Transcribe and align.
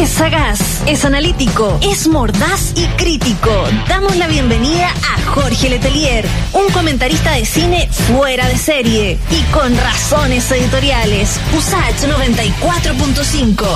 Es 0.00 0.08
sagaz, 0.08 0.80
es 0.86 1.04
analítico, 1.04 1.78
es 1.82 2.08
mordaz 2.08 2.72
y 2.74 2.86
crítico. 2.96 3.50
Damos 3.86 4.16
la 4.16 4.28
bienvenida 4.28 4.88
a 4.88 5.20
Jorge 5.32 5.68
Letelier, 5.68 6.24
un 6.54 6.72
comentarista 6.72 7.32
de 7.32 7.44
cine 7.44 7.86
fuera 8.08 8.48
de 8.48 8.56
serie 8.56 9.18
y 9.30 9.42
con 9.52 9.76
razones 9.76 10.50
editoriales. 10.52 11.38
USACH 11.54 12.04
94.5. 12.04 13.66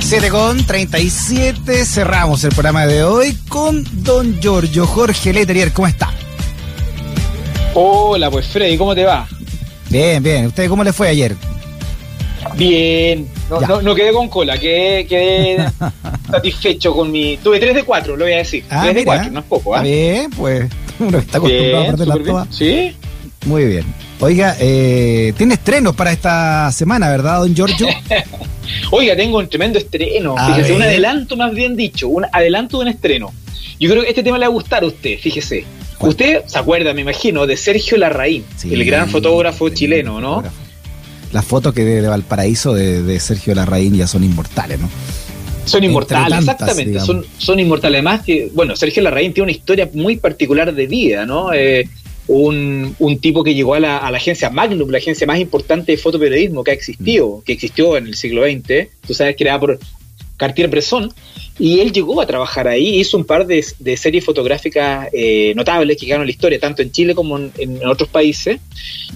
7 0.00 0.28
con 0.30 0.66
37, 0.66 1.86
cerramos 1.86 2.42
el 2.42 2.50
programa 2.50 2.84
de 2.86 3.04
hoy 3.04 3.38
con 3.48 3.86
Don 4.02 4.40
Giorgio 4.40 4.88
Jorge 4.88 5.32
Letelier. 5.32 5.72
¿Cómo 5.72 5.86
está? 5.86 6.12
Hola, 7.74 8.28
pues 8.28 8.48
Freddy, 8.48 8.76
¿cómo 8.76 8.92
te 8.92 9.04
va? 9.04 9.28
Bien, 9.88 10.20
bien. 10.20 10.46
¿Usted 10.46 10.68
cómo 10.68 10.82
le 10.82 10.92
fue 10.92 11.06
ayer? 11.06 11.36
Bien, 12.56 13.28
no, 13.48 13.82
no, 13.82 13.94
quedé 13.94 14.12
con 14.12 14.28
cola, 14.28 14.58
quedé, 14.58 15.06
quedé 15.06 15.64
satisfecho 16.30 16.92
con 16.94 17.10
mi. 17.10 17.36
Tuve 17.38 17.58
3 17.58 17.74
de 17.74 17.82
4, 17.84 18.16
lo 18.16 18.24
voy 18.24 18.34
a 18.34 18.38
decir. 18.38 18.64
Ah, 18.70 18.82
3 18.82 18.94
de 18.94 19.00
mira. 19.00 19.16
4, 19.16 19.32
no 19.32 19.40
es 19.40 19.46
poco, 19.46 19.74
¿ah? 19.76 19.82
Bien, 19.82 20.30
pues 20.30 20.70
uno 20.98 21.18
está 21.18 21.38
acostumbrado 21.38 21.76
a 21.76 21.80
Bien, 21.82 21.96
perder 21.96 22.08
la 22.08 22.24
toa. 22.24 22.46
Sí, 22.50 22.92
Muy 23.46 23.64
bien. 23.64 23.84
Oiga, 24.20 24.54
eh, 24.60 25.32
tiene 25.36 25.54
estrenos 25.54 25.94
para 25.96 26.12
esta 26.12 26.70
semana, 26.72 27.08
¿verdad, 27.08 27.40
don 27.40 27.54
Giorgio? 27.54 27.86
Oiga, 28.90 29.16
tengo 29.16 29.38
un 29.38 29.48
tremendo 29.48 29.78
estreno. 29.78 30.34
A 30.36 30.54
fíjese, 30.54 30.74
un 30.74 30.82
adelanto 30.82 31.36
más 31.36 31.54
bien 31.54 31.74
dicho, 31.74 32.08
un 32.08 32.26
adelanto 32.30 32.78
de 32.78 32.82
un 32.82 32.88
estreno. 32.88 33.32
Yo 33.78 33.88
creo 33.90 34.02
que 34.02 34.10
este 34.10 34.22
tema 34.22 34.36
le 34.36 34.44
va 34.46 34.50
a 34.50 34.54
gustar 34.54 34.82
a 34.82 34.86
usted, 34.86 35.18
fíjese. 35.18 35.64
¿Cuál? 35.96 36.10
Usted 36.10 36.42
se 36.46 36.58
acuerda, 36.58 36.92
me 36.92 37.00
imagino, 37.00 37.46
de 37.46 37.56
Sergio 37.56 37.96
Larraín, 37.96 38.44
Sí, 38.56 38.72
el 38.72 38.84
gran 38.84 39.08
fotógrafo 39.08 39.68
el 39.68 39.74
chileno, 39.74 40.20
¿no? 40.20 40.36
fotógrafo. 40.36 40.56
Las 41.32 41.44
fotos 41.44 41.72
que 41.72 41.84
de, 41.84 42.02
de 42.02 42.08
Valparaíso 42.08 42.74
de, 42.74 43.02
de 43.02 43.20
Sergio 43.20 43.54
Larraín 43.54 43.94
ya 43.94 44.06
son 44.06 44.24
inmortales, 44.24 44.80
¿no? 44.80 44.88
Son 45.64 45.84
inmortales, 45.84 46.30
tantas, 46.30 46.54
exactamente, 46.54 46.90
digamos. 46.90 47.06
son, 47.06 47.26
son 47.38 47.60
inmortales. 47.60 47.98
Además 47.98 48.22
que, 48.24 48.50
bueno, 48.52 48.74
Sergio 48.74 49.02
Larraín 49.02 49.32
tiene 49.32 49.44
una 49.44 49.52
historia 49.52 49.88
muy 49.92 50.16
particular 50.16 50.74
de 50.74 50.86
vida, 50.86 51.26
¿no? 51.26 51.52
Eh, 51.52 51.88
un, 52.26 52.94
un 52.98 53.18
tipo 53.18 53.42
que 53.42 53.54
llegó 53.54 53.74
a 53.74 53.80
la, 53.80 53.98
a 53.98 54.10
la 54.10 54.16
agencia 54.16 54.50
Magnum, 54.50 54.88
la 54.90 54.98
agencia 54.98 55.26
más 55.26 55.38
importante 55.38 55.92
de 55.92 55.98
fotoperiodismo 55.98 56.64
que 56.64 56.70
ha 56.70 56.74
existido, 56.74 57.42
que 57.44 57.52
existió 57.52 57.96
en 57.96 58.06
el 58.06 58.14
siglo 58.14 58.44
XX, 58.44 58.88
tú 59.06 59.14
sabes, 59.14 59.36
creada 59.36 59.60
por 59.60 59.78
Cartier-Bresson, 60.40 61.12
y 61.58 61.80
él 61.80 61.92
llegó 61.92 62.20
a 62.22 62.26
trabajar 62.26 62.66
ahí, 62.66 62.98
hizo 62.98 63.18
un 63.18 63.24
par 63.24 63.46
de, 63.46 63.62
de 63.78 63.96
series 63.98 64.24
fotográficas 64.24 65.08
eh, 65.12 65.52
notables 65.54 65.98
que 65.98 66.10
en 66.10 66.24
la 66.24 66.30
historia, 66.30 66.58
tanto 66.58 66.80
en 66.80 66.90
Chile 66.90 67.14
como 67.14 67.36
en, 67.36 67.52
en 67.58 67.86
otros 67.86 68.08
países, 68.08 68.58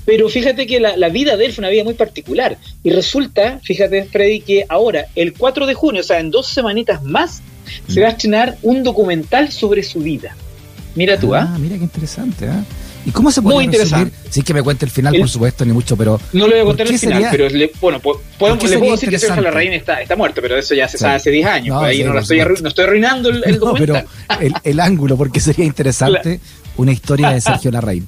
pero 0.04 0.28
fíjate 0.28 0.66
que 0.66 0.78
la, 0.80 0.98
la 0.98 1.08
vida 1.08 1.38
de 1.38 1.46
él 1.46 1.52
fue 1.54 1.62
una 1.62 1.70
vida 1.70 1.82
muy 1.82 1.94
particular, 1.94 2.58
y 2.82 2.90
resulta, 2.90 3.58
fíjate 3.62 4.04
Freddy, 4.04 4.40
que 4.40 4.66
ahora, 4.68 5.06
el 5.16 5.32
4 5.32 5.66
de 5.66 5.72
junio, 5.72 6.02
o 6.02 6.04
sea, 6.04 6.20
en 6.20 6.30
dos 6.30 6.46
semanitas 6.48 7.02
más, 7.02 7.42
se 7.88 8.02
va 8.02 8.08
a 8.08 8.10
estrenar 8.10 8.58
un 8.62 8.82
documental 8.82 9.50
sobre 9.50 9.82
su 9.82 10.00
vida. 10.00 10.36
Mira 10.94 11.18
tú, 11.18 11.34
¿ah? 11.34 11.48
Ah, 11.54 11.58
mira 11.58 11.76
qué 11.76 11.84
interesante, 11.84 12.46
¿ah? 12.46 12.62
¿Y 13.06 13.10
cómo 13.10 13.30
se 13.30 13.42
puede 13.42 13.56
Muy 13.56 13.64
interesante. 13.64 14.14
Sí 14.30 14.42
que 14.42 14.54
me 14.54 14.62
cuente 14.62 14.84
el 14.84 14.90
final, 14.90 15.14
El- 15.14 15.20
por 15.20 15.28
supuesto, 15.28 15.64
ni 15.64 15.72
mucho, 15.72 15.96
pero 15.96 16.20
No 16.32 16.46
le 16.46 16.54
voy 16.54 16.60
a 16.60 16.64
¿Por 16.64 16.70
contar 16.70 16.86
el 16.86 16.98
final, 16.98 17.14
sería- 17.22 17.30
pero 17.30 17.48
le- 17.50 17.70
bueno, 17.80 18.00
po- 18.00 18.20
podemos, 18.38 18.68
le 18.70 18.78
puedo 18.78 18.92
decir 18.92 19.10
que 19.10 19.18
Sergio? 19.18 19.42
Larraín 19.42 19.72
está, 19.74 20.00
está 20.00 20.16
muerto, 20.16 20.40
pero 20.40 20.56
eso 20.56 20.74
ya 20.74 20.88
se 20.88 20.96
sabe 20.98 21.14
hace 21.16 21.30
10 21.30 21.46
años. 21.46 21.74
No, 21.74 21.80
pues 21.80 21.90
ahí 21.90 21.96
sí, 21.98 22.04
no, 22.04 22.14
la 22.14 22.20
estoy, 22.20 22.38
no 22.62 22.68
estoy 22.68 22.84
arruinando 22.84 23.28
el, 23.28 23.42
el 23.44 23.58
No, 23.60 23.74
pero 23.74 23.94
documental. 23.94 24.06
el, 24.40 24.54
el 24.64 24.80
ángulo, 24.80 25.16
porque 25.16 25.40
sería 25.40 25.64
interesante 25.64 26.40
una 26.76 26.92
historia 26.92 27.30
de 27.30 27.40
Sergio 27.40 27.70
Larraín. 27.70 28.06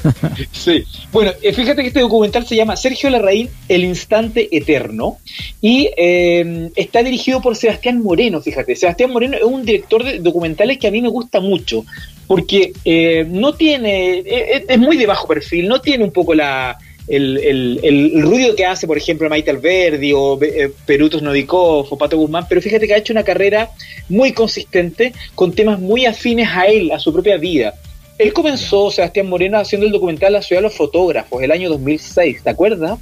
Sí. 0.52 0.84
Bueno, 1.12 1.32
eh, 1.42 1.52
fíjate 1.52 1.82
que 1.82 1.88
este 1.88 2.00
documental 2.00 2.46
se 2.46 2.56
llama 2.56 2.76
Sergio 2.76 3.10
Larraín, 3.10 3.48
El 3.68 3.84
Instante 3.84 4.48
Eterno, 4.56 5.18
y 5.60 5.90
eh, 5.96 6.70
está 6.76 7.02
dirigido 7.02 7.40
por 7.40 7.56
Sebastián 7.56 8.02
Moreno, 8.02 8.40
fíjate. 8.40 8.76
Sebastián 8.76 9.10
Moreno 9.10 9.36
es 9.36 9.42
un 9.42 9.64
director 9.64 10.04
de 10.04 10.18
documentales 10.18 10.78
que 10.78 10.88
a 10.88 10.90
mí 10.90 11.02
me 11.02 11.08
gusta 11.08 11.40
mucho, 11.40 11.84
porque 12.26 12.72
eh, 12.84 13.24
no 13.28 13.54
tiene, 13.54 14.18
eh, 14.20 14.64
es 14.68 14.78
muy 14.78 14.96
de 14.96 15.06
bajo 15.06 15.26
perfil, 15.26 15.68
no 15.68 15.80
tiene 15.80 16.04
un 16.04 16.12
poco 16.12 16.34
la... 16.34 16.78
El, 17.08 18.22
ruido 18.22 18.54
que 18.54 18.64
hace, 18.64 18.86
por 18.86 18.96
ejemplo, 18.96 19.28
Maite 19.28 19.50
Alberdi 19.50 20.12
o 20.14 20.38
Perutos 20.86 21.20
Novikov 21.20 21.88
o 21.90 21.98
Pato 21.98 22.16
Guzmán, 22.16 22.46
pero 22.48 22.62
fíjate 22.62 22.86
que 22.86 22.94
ha 22.94 22.98
hecho 22.98 23.12
una 23.12 23.24
carrera 23.24 23.70
muy 24.08 24.32
consistente 24.32 25.12
con 25.34 25.52
temas 25.52 25.80
muy 25.80 26.06
afines 26.06 26.48
a 26.48 26.66
él, 26.66 26.92
a 26.92 27.00
su 27.00 27.12
propia 27.12 27.36
vida. 27.36 27.74
Él 28.18 28.32
comenzó, 28.32 28.90
Sebastián 28.90 29.26
Moreno, 29.28 29.58
haciendo 29.58 29.86
el 29.86 29.92
documental 29.92 30.32
La 30.34 30.42
ciudad 30.42 30.60
de 30.60 30.68
los 30.68 30.74
fotógrafos, 30.76 31.42
el 31.42 31.50
año 31.50 31.68
2006, 31.70 32.42
¿te 32.44 32.50
acuerdas? 32.50 32.98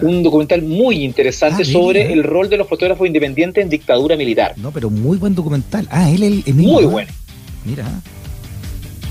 Un 0.00 0.22
documental 0.22 0.62
muy 0.62 1.04
interesante 1.04 1.62
Ah, 1.62 1.66
mira. 1.66 1.78
sobre 1.80 2.12
el 2.12 2.22
rol 2.22 2.48
de 2.48 2.56
los 2.56 2.68
fotógrafos 2.68 3.06
independientes 3.06 3.62
en 3.62 3.68
dictadura 3.70 4.16
militar. 4.16 4.54
No, 4.56 4.70
pero 4.70 4.88
muy 4.90 5.16
buen 5.18 5.34
documental. 5.34 5.86
Ah, 5.90 6.10
él 6.10 6.22
el, 6.22 6.42
el 6.46 6.54
mismo, 6.54 6.74
Muy 6.74 6.84
¿no? 6.84 6.90
bueno. 6.90 7.10
Mira. 7.64 7.86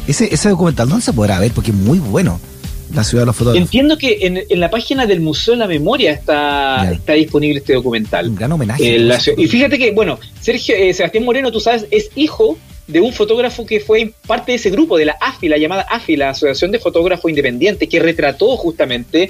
Ese, 0.08 0.34
ese 0.34 0.50
documental, 0.50 0.90
¿dónde 0.90 1.04
se 1.06 1.14
podrá 1.14 1.40
ver? 1.40 1.52
Porque 1.52 1.72
es 1.72 1.78
muy 1.78 2.00
bueno. 2.00 2.40
La 2.94 3.04
ciudad 3.04 3.22
de 3.22 3.26
los 3.28 3.36
fotógrafos. 3.36 3.62
Entiendo 3.68 4.00
que 4.00 4.18
en, 4.22 4.40
en 4.50 4.60
la 4.60 4.72
página 4.72 5.06
del 5.06 5.20
Museo 5.20 5.54
de 5.54 5.60
la 5.60 5.68
Memoria 5.68 6.12
está, 6.12 6.90
está 6.92 7.14
disponible 7.14 7.60
este 7.60 7.74
documental. 7.74 8.30
Un 8.30 8.36
gran 8.36 8.52
homenaje. 8.52 8.96
Eh, 8.96 9.00
la 9.00 9.20
y 9.38 9.46
fíjate 9.48 9.78
que, 9.78 9.92
bueno, 9.92 10.18
Sergio 10.42 10.74
eh, 10.76 10.92
Sebastián 10.96 11.24
Moreno, 11.24 11.52
tú 11.52 11.60
sabes, 11.60 11.86
es 11.92 12.10
hijo 12.16 12.58
de 12.90 13.00
un 13.02 13.14
fotógrafo 13.14 13.66
que 13.66 13.80
fue 13.80 14.12
parte 14.28 14.52
de 14.52 14.56
ese 14.58 14.70
grupo, 14.70 14.98
de 14.98 15.06
la 15.06 15.16
AFI, 15.22 15.48
la 15.48 15.58
llamada 15.58 15.86
AFI, 15.90 16.18
la 16.18 16.32
Asociación 16.32 16.72
de 16.72 16.80
Fotógrafos 16.80 17.30
Independientes, 17.30 17.88
que 17.88 18.00
retrató 18.00 18.58
justamente 18.58 19.30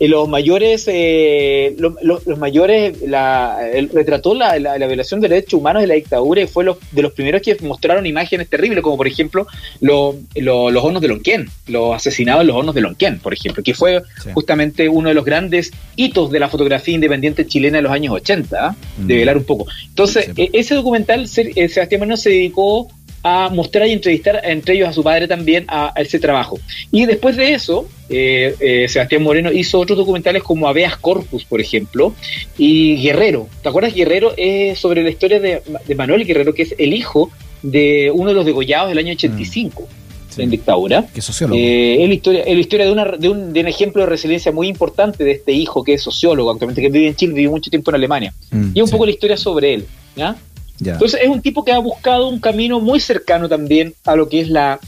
eh, 0.00 0.06
los 0.06 0.28
mayores, 0.28 0.84
eh, 0.86 1.74
lo- 1.76 1.96
lo- 2.02 2.22
los 2.24 2.38
mayores, 2.38 3.02
la, 3.02 3.58
el- 3.74 3.88
retrató 3.88 4.32
la, 4.32 4.56
la- 4.60 4.78
la 4.78 4.86
violación 4.86 5.20
de 5.20 5.28
derechos 5.28 5.54
humanos 5.54 5.82
de 5.82 5.88
la 5.88 5.94
dictadura 5.94 6.40
y 6.40 6.46
fue 6.46 6.62
los, 6.62 6.76
de 6.92 7.02
los 7.02 7.12
primeros 7.14 7.42
que 7.42 7.56
mostraron 7.62 8.06
imágenes 8.06 8.48
terribles, 8.48 8.80
como 8.84 8.96
por 8.96 9.08
ejemplo 9.08 9.48
lo- 9.80 10.14
lo- 10.36 10.70
los 10.70 10.84
hornos 10.84 11.02
de 11.02 11.08
Lonquén, 11.08 11.48
los 11.66 11.96
asesinados 11.96 12.42
en 12.42 12.46
los 12.46 12.56
hornos 12.56 12.76
de 12.76 12.80
Lonquén, 12.82 13.18
por 13.18 13.32
ejemplo, 13.32 13.60
que 13.64 13.74
fue 13.74 14.00
Sí. 14.22 14.28
justamente 14.34 14.88
uno 14.88 15.08
de 15.08 15.16
los 15.16 15.24
grandes 15.24 15.72
hitos 15.96 16.30
de 16.30 16.38
la 16.38 16.48
fotografía 16.48 16.94
independiente 16.94 17.44
chilena 17.48 17.78
de 17.78 17.82
los 17.82 17.90
años 17.92 18.14
80, 18.14 18.68
¿ah? 18.68 18.76
de 18.98 19.14
Mm. 19.14 19.18
velar 19.18 19.36
un 19.36 19.44
poco. 19.44 19.66
Entonces, 19.88 20.26
Sí. 20.26 20.42
e- 20.42 20.50
ese 20.52 20.76
documental, 20.76 21.24
eh, 21.24 21.68
Sebastián 21.68 21.98
Moreno 21.98 22.16
se 22.16 22.30
dedicó 22.30 22.88
a 23.22 23.48
mostrar 23.50 23.88
y 23.88 23.92
entrevistar 23.92 24.40
entre 24.44 24.74
ellos 24.74 24.88
a 24.88 24.92
su 24.92 25.02
padre 25.02 25.26
también 25.28 25.64
a, 25.68 25.92
a 25.94 26.00
ese 26.02 26.18
trabajo. 26.18 26.58
Y 26.92 27.04
después 27.06 27.36
de 27.36 27.52
eso, 27.54 27.86
eh, 28.08 28.54
eh, 28.60 28.88
Sebastián 28.88 29.22
Moreno 29.22 29.52
hizo 29.52 29.78
otros 29.80 29.98
documentales 29.98 30.42
como 30.42 30.68
Aveas 30.68 30.96
Corpus, 30.96 31.44
por 31.44 31.60
ejemplo, 31.60 32.14
y 32.56 32.96
Guerrero. 33.02 33.48
¿Te 33.62 33.68
acuerdas? 33.68 33.94
Guerrero 33.94 34.32
es 34.36 34.78
sobre 34.78 35.02
la 35.02 35.10
historia 35.10 35.40
de, 35.40 35.62
de 35.86 35.94
Manuel 35.94 36.24
Guerrero, 36.24 36.54
que 36.54 36.62
es 36.62 36.74
el 36.78 36.92
hijo 36.94 37.30
de 37.62 38.10
uno 38.14 38.28
de 38.30 38.34
los 38.34 38.46
degollados 38.46 38.88
del 38.88 38.98
año 38.98 39.12
85 39.12 39.88
Sí. 40.30 40.42
en 40.42 40.50
dictadura. 40.50 41.06
Que 41.12 41.22
sociólogo. 41.22 41.58
Eh, 41.58 42.02
es 42.02 42.08
la 42.08 42.14
historia, 42.14 42.40
es 42.42 42.54
la 42.54 42.60
historia 42.60 42.84
de, 42.86 42.92
una, 42.92 43.04
de, 43.06 43.28
un, 43.30 43.52
de 43.52 43.60
un 43.60 43.66
ejemplo 43.66 44.02
de 44.02 44.08
resiliencia 44.10 44.52
muy 44.52 44.68
importante 44.68 45.24
de 45.24 45.32
este 45.32 45.52
hijo 45.52 45.82
que 45.82 45.94
es 45.94 46.02
sociólogo, 46.02 46.50
actualmente 46.50 46.82
que 46.82 46.90
vive 46.90 47.08
en 47.08 47.16
Chile, 47.16 47.32
vivió 47.32 47.50
mucho 47.50 47.70
tiempo 47.70 47.90
en 47.90 47.94
Alemania. 47.96 48.34
Mm, 48.50 48.70
Y 48.74 48.80
un 48.82 48.86
sí, 48.86 48.92
poco 48.92 49.06
la 49.06 49.12
historia 49.12 49.36
sobre 49.38 49.74
él. 49.74 49.86
¿ya? 50.14 50.36
Entonces 50.80 51.20
es 51.22 51.28
un 51.28 51.42
tipo 51.42 51.64
que 51.64 51.72
ha 51.72 51.78
buscado 51.78 52.28
un 52.28 52.40
camino 52.40 52.80
muy 52.80 53.00
cercano 53.00 53.48
también 53.48 53.94
a 54.04 54.16
lo 54.16 54.28
que 54.28 54.40
es 54.40 54.48
la 54.48 54.78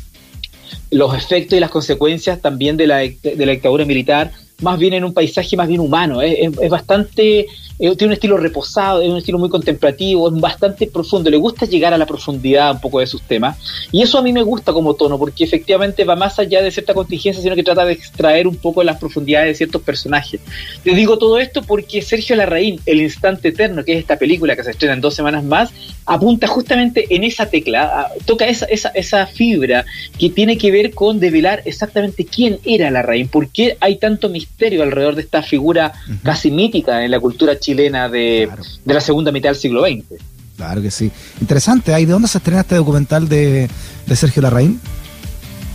los 0.91 1.17
efectos 1.17 1.57
y 1.57 1.61
las 1.61 1.71
consecuencias 1.71 2.41
también 2.41 2.77
de 2.77 2.87
la, 2.87 2.99
de 2.99 3.47
la 3.47 3.53
dictadura 3.53 3.85
militar, 3.85 4.33
más 4.61 4.79
bien 4.79 4.95
en 4.95 5.05
un 5.05 5.13
paisaje 5.15 5.57
más 5.57 5.69
bien 5.69 5.81
humano. 5.81 6.21
Es, 6.23 6.35
es- 6.39 6.59
es 6.61 6.71
bastante, 6.71 7.41
eh, 7.41 7.97
tiene 7.97 8.07
un 8.07 8.13
estilo 8.13 8.37
reposado, 8.37 9.01
es 9.01 9.09
un 9.09 9.17
estilo 9.17 9.39
muy 9.39 9.49
contemplativo, 9.49 10.29
es 10.29 10.41
bastante 10.41 10.87
profundo. 10.87 11.31
Le 11.31 11.37
gusta 11.39 11.67
llegar 11.67 11.95
a 11.95 11.99
la 11.99 12.07
profundidad 12.07 12.73
un 12.73 12.81
poco 12.81 13.01
de 13.01 13.07
sus 13.07 13.23
temas. 13.23 13.57
Y 13.91 14.03
eso 14.03 14.19
a 14.19 14.23
mí 14.23 14.33
me 14.33 14.43
gusta 14.43 14.73
como 14.73 14.95
tono, 14.95 15.19
porque 15.19 15.45
efectivamente 15.45 16.05
va 16.05 16.15
más 16.17 16.39
allá 16.39 16.63
de 16.63 16.71
cierta 16.71 16.93
contingencia, 16.95 17.43
sino 17.43 17.55
que 17.57 17.63
trata 17.63 17.85
de 17.85 17.93
extraer 17.95 18.47
un 18.47 18.57
poco 18.57 18.83
las 18.85 18.99
profundidades 18.99 19.49
de 19.49 19.55
ciertos 19.55 19.83
personajes. 19.83 20.41
Te 20.85 20.95
digo 20.95 21.19
todo 21.19 21.39
esto 21.39 21.63
porque 21.63 22.03
Sergio 22.03 22.37
Larraín, 22.37 22.81
El 22.87 23.01
Instante 23.01 23.49
Eterno, 23.49 23.85
que 23.85 23.95
es 23.95 23.99
esta 24.01 24.17
película 24.19 24.57
que 24.57 24.65
se 24.65 24.71
estrena 24.73 24.95
en 24.95 25.01
dos 25.01 25.15
semanas 25.15 25.43
más, 25.45 25.71
apunta 26.07 26.47
justamente 26.47 27.07
en 27.15 27.25
esa 27.25 27.47
tecla, 27.47 27.83
a- 27.85 28.11
toca 28.27 28.47
esa, 28.47 28.67
esa, 28.67 28.89
esa 28.91 29.27
fibra 29.27 29.85
que 30.19 30.29
tiene 30.29 30.59
que 30.59 30.71
ver 30.71 30.93
con 30.93 31.19
develar 31.21 31.63
exactamente 31.65 32.25
quién 32.27 32.59
era 32.65 32.91
Larraín, 32.91 33.29
por 33.29 33.49
qué 33.49 33.77
hay 33.81 33.97
tanto 33.97 34.29
misterio 34.29 34.50
alrededor 34.83 35.15
de 35.15 35.23
esta 35.23 35.43
figura 35.43 35.93
casi 36.23 36.51
mítica 36.51 37.05
en 37.05 37.11
la 37.11 37.21
cultura 37.21 37.59
chilena 37.59 38.09
de, 38.09 38.45
Claro. 38.47 38.63
de 38.85 38.95
la 38.95 39.01
segunda 39.01 39.33
mitad 39.33 39.51
del 39.51 39.57
siglo 39.57 39.83
XX. 39.87 40.21
Claro 40.57 40.83
que 40.83 40.91
sí. 40.91 41.11
Interesante. 41.41 41.95
¿Ay, 41.95 42.05
¿De 42.05 42.13
dónde 42.13 42.29
se 42.29 42.39
estrena 42.39 42.61
este 42.61 42.75
documental 42.75 43.29
de, 43.29 43.69
de 44.07 44.17
Sergio 44.17 44.43
Larraín? 44.43 44.81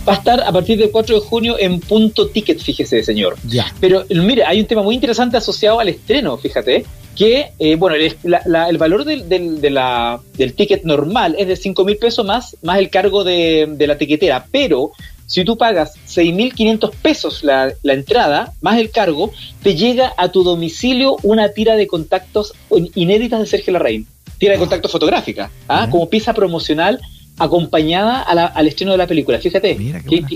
Va 0.08 0.12
a 0.12 0.16
estar 0.16 0.40
a 0.40 0.52
partir 0.52 0.78
del 0.78 0.90
4 0.92 1.16
de 1.16 1.20
junio 1.26 1.56
en 1.58 1.80
punto 1.80 2.28
ticket, 2.28 2.60
fíjese, 2.60 3.02
señor. 3.02 3.36
Ya. 3.44 3.66
Pero 3.80 4.04
mire, 4.10 4.44
hay 4.44 4.60
un 4.60 4.66
tema 4.66 4.82
muy 4.84 4.94
interesante 4.94 5.36
asociado 5.36 5.80
al 5.80 5.88
estreno, 5.88 6.36
fíjate, 6.36 6.86
que, 7.16 7.50
eh, 7.58 7.74
bueno, 7.74 7.96
el, 7.96 8.14
la- 8.22 8.42
la- 8.46 8.68
el 8.68 8.78
valor 8.78 9.04
del, 9.04 9.28
del, 9.28 9.60
de 9.60 9.70
la- 9.70 10.20
del 10.38 10.52
ticket 10.54 10.84
normal 10.84 11.34
es 11.36 11.48
de 11.48 11.56
5 11.56 11.84
mil 11.84 11.96
pesos 11.96 12.24
más, 12.24 12.56
más 12.62 12.78
el 12.78 12.88
cargo 12.88 13.24
de, 13.24 13.66
de 13.76 13.86
la 13.88 13.98
tiquetera, 13.98 14.46
pero 14.52 14.92
si 15.26 15.44
tú 15.44 15.58
pagas 15.58 15.94
6.500 16.08 16.90
pesos 17.02 17.42
la, 17.42 17.72
la 17.82 17.92
entrada, 17.92 18.52
más 18.60 18.78
el 18.78 18.90
cargo, 18.90 19.32
te 19.62 19.74
llega 19.74 20.12
a 20.16 20.30
tu 20.30 20.44
domicilio 20.44 21.16
una 21.22 21.50
tira 21.50 21.76
de 21.76 21.86
contactos 21.86 22.54
inéditas 22.94 23.40
de 23.40 23.46
Sergio 23.46 23.72
Larraín. 23.72 24.06
Tira 24.38 24.52
de 24.52 24.58
contactos 24.58 24.92
fotográfica, 24.92 25.50
¿ah? 25.68 25.88
como 25.90 26.08
pieza 26.08 26.32
promocional 26.32 27.00
acompañada 27.38 28.22
al 28.22 28.66
estreno 28.66 28.92
de 28.92 28.98
la 28.98 29.06
película. 29.06 29.38
Fíjate, 29.38 29.76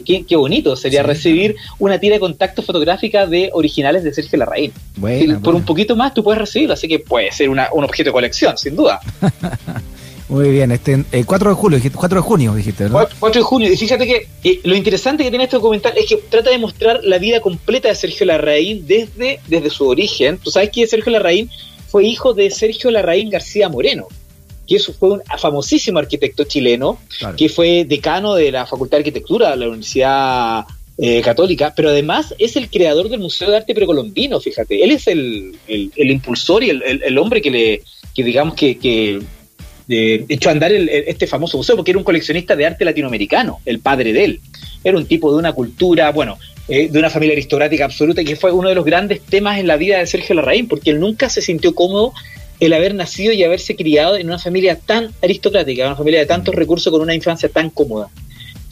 qué, 0.04 0.36
bonito 0.36 0.76
sería 0.76 1.02
recibir 1.02 1.56
una 1.78 1.98
tira 1.98 2.14
de 2.14 2.20
contacto 2.20 2.62
fotográfica 2.62 3.26
de 3.26 3.50
originales 3.52 4.04
de 4.04 4.12
Sergio 4.12 4.38
Larraín. 4.38 4.72
Por 5.42 5.54
un 5.54 5.64
poquito 5.64 5.96
más 5.96 6.12
tú 6.12 6.22
puedes 6.22 6.40
recibirlo, 6.40 6.74
así 6.74 6.88
que 6.88 6.98
puede 6.98 7.32
ser 7.32 7.48
un 7.48 7.58
objeto 7.58 8.10
de 8.10 8.12
colección, 8.12 8.58
sin 8.58 8.76
duda. 8.76 9.00
Muy 10.30 10.50
bien, 10.50 10.70
este, 10.70 11.04
4 11.26 11.50
de 11.50 11.56
julio, 11.56 11.80
4 11.92 12.18
de 12.20 12.22
junio 12.22 12.54
dijiste, 12.54 12.84
¿verdad? 12.84 13.10
4, 13.18 13.40
de 13.40 13.44
junio, 13.44 13.72
y 13.72 13.76
fíjate 13.76 14.06
que 14.06 14.28
eh, 14.44 14.60
lo 14.62 14.76
interesante 14.76 15.24
que 15.24 15.30
tiene 15.30 15.44
este 15.44 15.56
documental 15.56 15.92
es 15.98 16.06
que 16.06 16.18
trata 16.18 16.50
de 16.50 16.58
mostrar 16.58 17.00
la 17.02 17.18
vida 17.18 17.40
completa 17.40 17.88
de 17.88 17.96
Sergio 17.96 18.26
Larraín 18.26 18.86
desde, 18.86 19.40
desde 19.48 19.70
su 19.70 19.88
origen. 19.88 20.38
Tú 20.38 20.52
sabes 20.52 20.70
que 20.70 20.86
Sergio 20.86 21.10
Larraín 21.10 21.50
fue 21.88 22.04
hijo 22.04 22.32
de 22.32 22.48
Sergio 22.52 22.92
Larraín 22.92 23.28
García 23.28 23.68
Moreno, 23.68 24.06
que 24.68 24.78
fue 24.78 25.14
un 25.14 25.22
famosísimo 25.36 25.98
arquitecto 25.98 26.44
chileno, 26.44 27.00
que 27.36 27.48
fue 27.48 27.84
decano 27.84 28.36
de 28.36 28.52
la 28.52 28.66
Facultad 28.66 28.98
de 28.98 29.00
Arquitectura 29.00 29.50
de 29.50 29.56
la 29.56 29.66
Universidad 29.66 30.64
eh, 30.96 31.22
Católica, 31.22 31.72
pero 31.74 31.88
además 31.88 32.36
es 32.38 32.54
el 32.54 32.70
creador 32.70 33.08
del 33.08 33.18
Museo 33.18 33.50
de 33.50 33.56
Arte 33.56 33.74
Precolombino, 33.74 34.38
fíjate. 34.38 34.84
Él 34.84 34.92
es 34.92 35.08
el, 35.08 35.56
impulsor 35.96 36.62
y 36.62 36.70
el, 36.70 37.18
hombre 37.18 37.42
que 37.42 37.50
le, 37.50 37.82
que 38.14 38.22
digamos 38.22 38.54
que, 38.54 38.78
que 38.78 39.20
echó 40.28 40.48
a 40.48 40.52
andar 40.52 40.72
este 40.72 41.26
famoso 41.26 41.56
museo, 41.56 41.76
porque 41.76 41.90
era 41.90 41.98
un 41.98 42.04
coleccionista 42.04 42.56
de 42.56 42.66
arte 42.66 42.84
latinoamericano, 42.84 43.60
el 43.64 43.80
padre 43.80 44.12
de 44.12 44.24
él. 44.24 44.40
Era 44.84 44.96
un 44.96 45.06
tipo 45.06 45.32
de 45.32 45.38
una 45.38 45.52
cultura, 45.52 46.10
bueno, 46.12 46.38
eh, 46.68 46.88
de 46.88 46.98
una 46.98 47.10
familia 47.10 47.32
aristocrática 47.32 47.84
absoluta, 47.84 48.22
que 48.22 48.36
fue 48.36 48.52
uno 48.52 48.68
de 48.68 48.74
los 48.74 48.84
grandes 48.84 49.20
temas 49.22 49.58
en 49.58 49.66
la 49.66 49.76
vida 49.76 49.98
de 49.98 50.06
Sergio 50.06 50.36
Larraín, 50.36 50.68
porque 50.68 50.90
él 50.90 51.00
nunca 51.00 51.28
se 51.28 51.42
sintió 51.42 51.74
cómodo 51.74 52.12
el 52.60 52.72
haber 52.74 52.94
nacido 52.94 53.32
y 53.32 53.42
haberse 53.42 53.74
criado 53.74 54.16
en 54.16 54.26
una 54.26 54.38
familia 54.38 54.78
tan 54.78 55.12
aristocrática, 55.22 55.86
una 55.86 55.96
familia 55.96 56.20
de 56.20 56.26
tantos 56.26 56.54
recursos 56.54 56.92
con 56.92 57.02
una 57.02 57.14
infancia 57.14 57.48
tan 57.48 57.70
cómoda. 57.70 58.08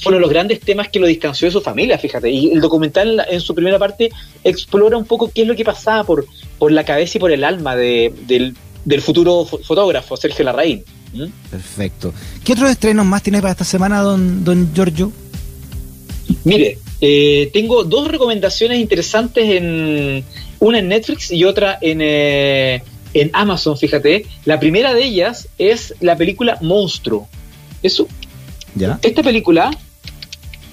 Fue 0.01 0.11
uno 0.11 0.19
de 0.19 0.21
los 0.21 0.31
grandes 0.31 0.61
temas 0.61 0.89
que 0.89 1.01
lo 1.01 1.07
distanció 1.07 1.49
de 1.49 1.53
su 1.53 1.61
familia, 1.61 1.99
fíjate. 1.99 2.31
Y 2.31 2.53
el 2.53 2.61
documental 2.61 3.27
en 3.29 3.41
su 3.41 3.55
primera 3.55 3.81
parte 3.81 4.11
explora 4.45 4.97
un 4.97 5.05
poco 5.05 5.33
qué 5.35 5.43
es 5.43 5.49
lo 5.49 5.57
que 5.57 5.65
pasaba 5.65 6.05
por, 6.05 6.27
por 6.59 6.71
la 6.71 6.85
cabeza 6.85 7.19
y 7.19 7.21
por 7.21 7.33
el 7.33 7.43
alma 7.43 7.75
del, 7.75 8.55
futuro 9.01 9.45
fotógrafo, 9.45 10.17
Sergio 10.17 10.45
Larraín. 10.45 10.85
¿Mm? 11.13 11.27
Perfecto. 11.51 12.13
¿Qué 12.45 12.53
otros 12.53 12.71
estrenos 12.71 13.07
más 13.07 13.23
tienes 13.23 13.41
para 13.41 13.53
esta 13.53 13.65
semana, 13.65 14.01
don, 14.01 14.45
don 14.45 14.73
Giorgio? 14.75 15.13
Mire, 16.45 16.79
eh, 17.01 17.51
tengo 17.53 17.85
dos 17.85 18.09
recomendaciones 18.09 18.79
interesantes 18.79 19.45
en 19.49 20.25
una 20.61 20.79
en 20.79 20.89
Netflix 20.89 21.31
y 21.31 21.45
otra 21.45 21.79
en, 21.81 22.01
eh, 22.03 22.83
en 23.15 23.31
Amazon, 23.33 23.77
fíjate. 23.77 24.27
La 24.45 24.61
primera 24.61 24.95
de 24.95 25.05
ellas 25.05 25.49
es 25.59 25.95
la 26.01 26.17
película 26.17 26.59
Monstruo. 26.61 27.29
Eso. 27.83 28.09
¿Ya? 28.75 28.99
Esta 29.03 29.23
película 29.23 29.71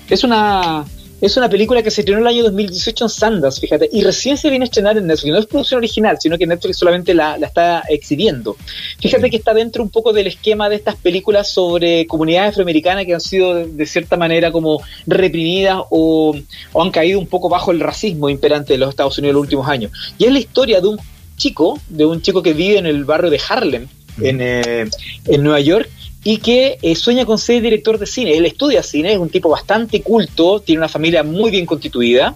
es 0.10 0.24
una 0.24 0.86
es 1.22 1.38
una 1.38 1.50
película 1.50 1.82
que 1.82 1.92
se 1.92 2.02
estrenó 2.02 2.20
el 2.20 2.28
año 2.28 2.44
2018 2.44 3.06
en 3.06 3.10
Sundance, 3.10 3.62
fíjate, 3.62 3.90
y 3.92 4.04
recién 4.04 4.38
se 4.38 4.50
viene 4.50 4.64
a 4.64 4.68
estrenar 4.68 4.98
en 4.98 5.08
Netflix. 5.08 5.32
No 5.32 5.40
es 5.40 5.46
producción 5.46 5.78
original, 5.78 6.18
sino 6.20 6.38
que 6.38 6.46
Netflix 6.46 6.78
solamente 6.78 7.14
la, 7.14 7.36
está 7.36 7.84
exhibiendo. 7.90 8.58
Fíjate 9.00 9.30
que 9.30 9.38
está 9.38 9.54
dentro 9.54 9.82
un 9.82 9.90
poco 9.90 10.12
del 10.12 10.28
esquema 10.28 10.70
de 10.70 10.76
estas 10.76 10.96
películas 10.96 11.50
sobre 11.50 12.06
comunidades 12.08 12.52
afroamericanas 12.52 13.06
que 13.06 13.14
han 13.14 13.22
sido 13.22 13.56
de, 13.56 13.86
cierta 13.86 14.18
manera 14.18 14.52
como 14.52 14.82
reprimidas 15.08 15.80
o, 15.90 16.36
o, 16.74 16.82
han 16.82 16.92
caído 16.92 17.20
un 17.20 17.28
poco 17.28 17.50
bajo 17.50 17.72
el 17.72 17.80
racismo 17.80 18.30
imperante 18.30 18.74
de 18.74 18.80
los 18.80 18.90
Estados 18.90 19.18
Unidos 19.18 19.32
en 19.32 19.36
los 19.36 19.44
últimos 19.44 19.68
años. 19.68 19.92
Y 20.18 20.26
es 20.26 20.34
la 20.34 20.40
historia 20.40 20.82
de 20.82 20.88
un 20.88 21.00
chico, 21.38 21.80
de 21.90 22.06
un 22.06 22.22
chico 22.22 22.44
que 22.44 22.54
vive 22.54 22.78
en 22.78 22.86
el 22.86 23.06
barrio 23.06 23.30
de 23.30 23.40
Harlem, 23.48 23.88
en, 24.22 24.40
eh, 24.42 24.90
en 25.28 25.44
Nueva 25.44 25.60
York, 25.60 25.90
y 26.26 26.40
que 26.40 26.80
eh, 26.82 26.96
sueña 26.96 27.24
con 27.24 27.38
ser 27.38 27.62
director 27.62 28.00
de 28.00 28.08
cine. 28.08 28.36
Él 28.36 28.46
estudia 28.46 28.84
cine, 28.84 29.14
es 29.14 29.20
un 29.20 29.30
tipo 29.30 29.48
bastante 29.48 30.02
culto, 30.02 30.60
tiene 30.60 30.80
una 30.80 30.90
familia 30.90 31.24
muy 31.24 31.52
bien 31.52 31.68
constituida, 31.68 32.36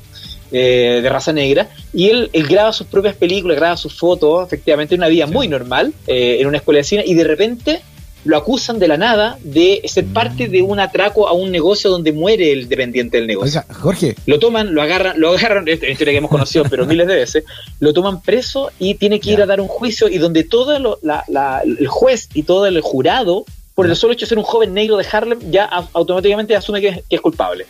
eh, 0.51 0.99
de 1.01 1.09
raza 1.09 1.33
negra, 1.33 1.69
y 1.91 2.09
él, 2.09 2.29
él, 2.31 2.47
graba 2.47 2.71
sus 2.71 2.85
propias 2.85 3.15
películas, 3.15 3.57
graba 3.57 3.75
sus 3.77 3.93
fotos, 3.93 4.45
efectivamente, 4.45 4.93
una 4.95 5.07
vida 5.07 5.25
muy 5.25 5.47
normal 5.47 5.93
en 6.07 6.47
una 6.47 6.57
escuela 6.57 6.77
de 6.77 6.83
cine, 6.83 7.03
y 7.05 7.15
de 7.15 7.23
repente 7.23 7.81
lo 8.25 8.37
acusan 8.37 8.79
de 8.79 8.87
la 8.87 8.97
nada 8.97 9.37
de 9.43 9.81
ser 9.85 10.05
mm. 10.05 10.13
parte 10.13 10.47
de 10.47 10.61
un 10.61 10.79
atraco 10.79 11.27
a 11.27 11.33
un 11.33 11.51
negocio 11.51 11.89
donde 11.89 12.11
muere 12.11 12.51
el 12.51 12.67
dependiente 12.67 13.17
del 13.17 13.27
negocio. 13.27 13.61
Oiga, 13.61 13.73
Jorge. 13.73 14.15
Lo 14.25 14.39
toman, 14.39 14.73
lo 14.73 14.81
agarran, 14.81 15.19
lo 15.19 15.29
agarran, 15.29 15.67
esta 15.67 15.87
historia 15.87 16.13
que 16.13 16.17
hemos 16.17 16.31
conocido, 16.31 16.65
pero 16.69 16.85
miles 16.85 17.07
de 17.07 17.15
veces, 17.15 17.43
lo 17.79 17.93
toman 17.93 18.21
preso 18.21 18.71
y 18.77 18.95
tiene 18.95 19.19
que 19.19 19.31
ir 19.31 19.41
a 19.41 19.45
dar 19.45 19.61
un 19.61 19.67
juicio 19.67 20.09
y 20.09 20.17
donde 20.17 20.43
todo 20.43 20.75
el 20.75 21.87
juez 21.87 22.29
y 22.33 22.43
todo 22.43 22.67
el 22.67 22.81
jurado, 22.81 23.45
por 23.79 23.87
el 23.89 23.95
solo 23.95 24.11
hecho 24.11 24.25
de 24.25 24.29
ser 24.29 24.37
un 24.37 24.43
joven 24.43 24.73
negro 24.73 24.97
de 24.97 25.05
Harlem, 25.09 25.39
ya 25.51 25.63
automáticamente 25.93 26.53
asume 26.53 26.81
que 26.81 27.01
es, 27.09 27.21
culpable. 27.21 27.65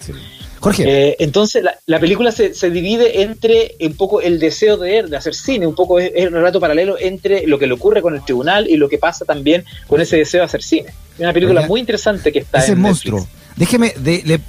Jorge. 0.60 0.84
Eh, 0.88 1.16
entonces 1.20 1.64
la, 1.86 2.00
película 2.00 2.32
se, 2.32 2.72
divide 2.72 3.22
entre 3.22 3.76
un 3.80 3.94
poco 3.94 4.20
el 4.20 4.40
deseo 4.40 4.76
de, 4.78 5.04
de 5.04 5.16
hacer 5.16 5.36
cine, 5.36 5.68
un 5.68 5.76
poco 5.76 6.00
es, 6.00 6.12
un 6.26 6.34
relato 6.34 6.60
paralelo 6.60 6.98
entre 7.00 7.46
lo 7.46 7.60
que 7.60 7.68
le 7.68 7.74
ocurre 7.74 8.02
con 8.02 8.16
el 8.16 8.26
tribunal 8.26 8.68
y 8.68 8.76
lo 8.76 8.90
que 8.90 8.98
pasa 8.98 9.24
también 9.24 9.64
con 9.86 10.02
ese 10.02 10.18
deseo 10.18 10.40
de 10.40 10.46
hacer 10.46 10.64
cine. 10.64 10.90
Es 11.14 11.20
una 11.20 11.32
película 11.32 11.68
muy 11.68 11.80
interesante 11.80 12.32
que 12.32 12.40
está 12.40 12.58
ese 12.58 12.72
en 12.72 12.82
monstruo. 12.82 13.28
Déjeme, 13.56 13.94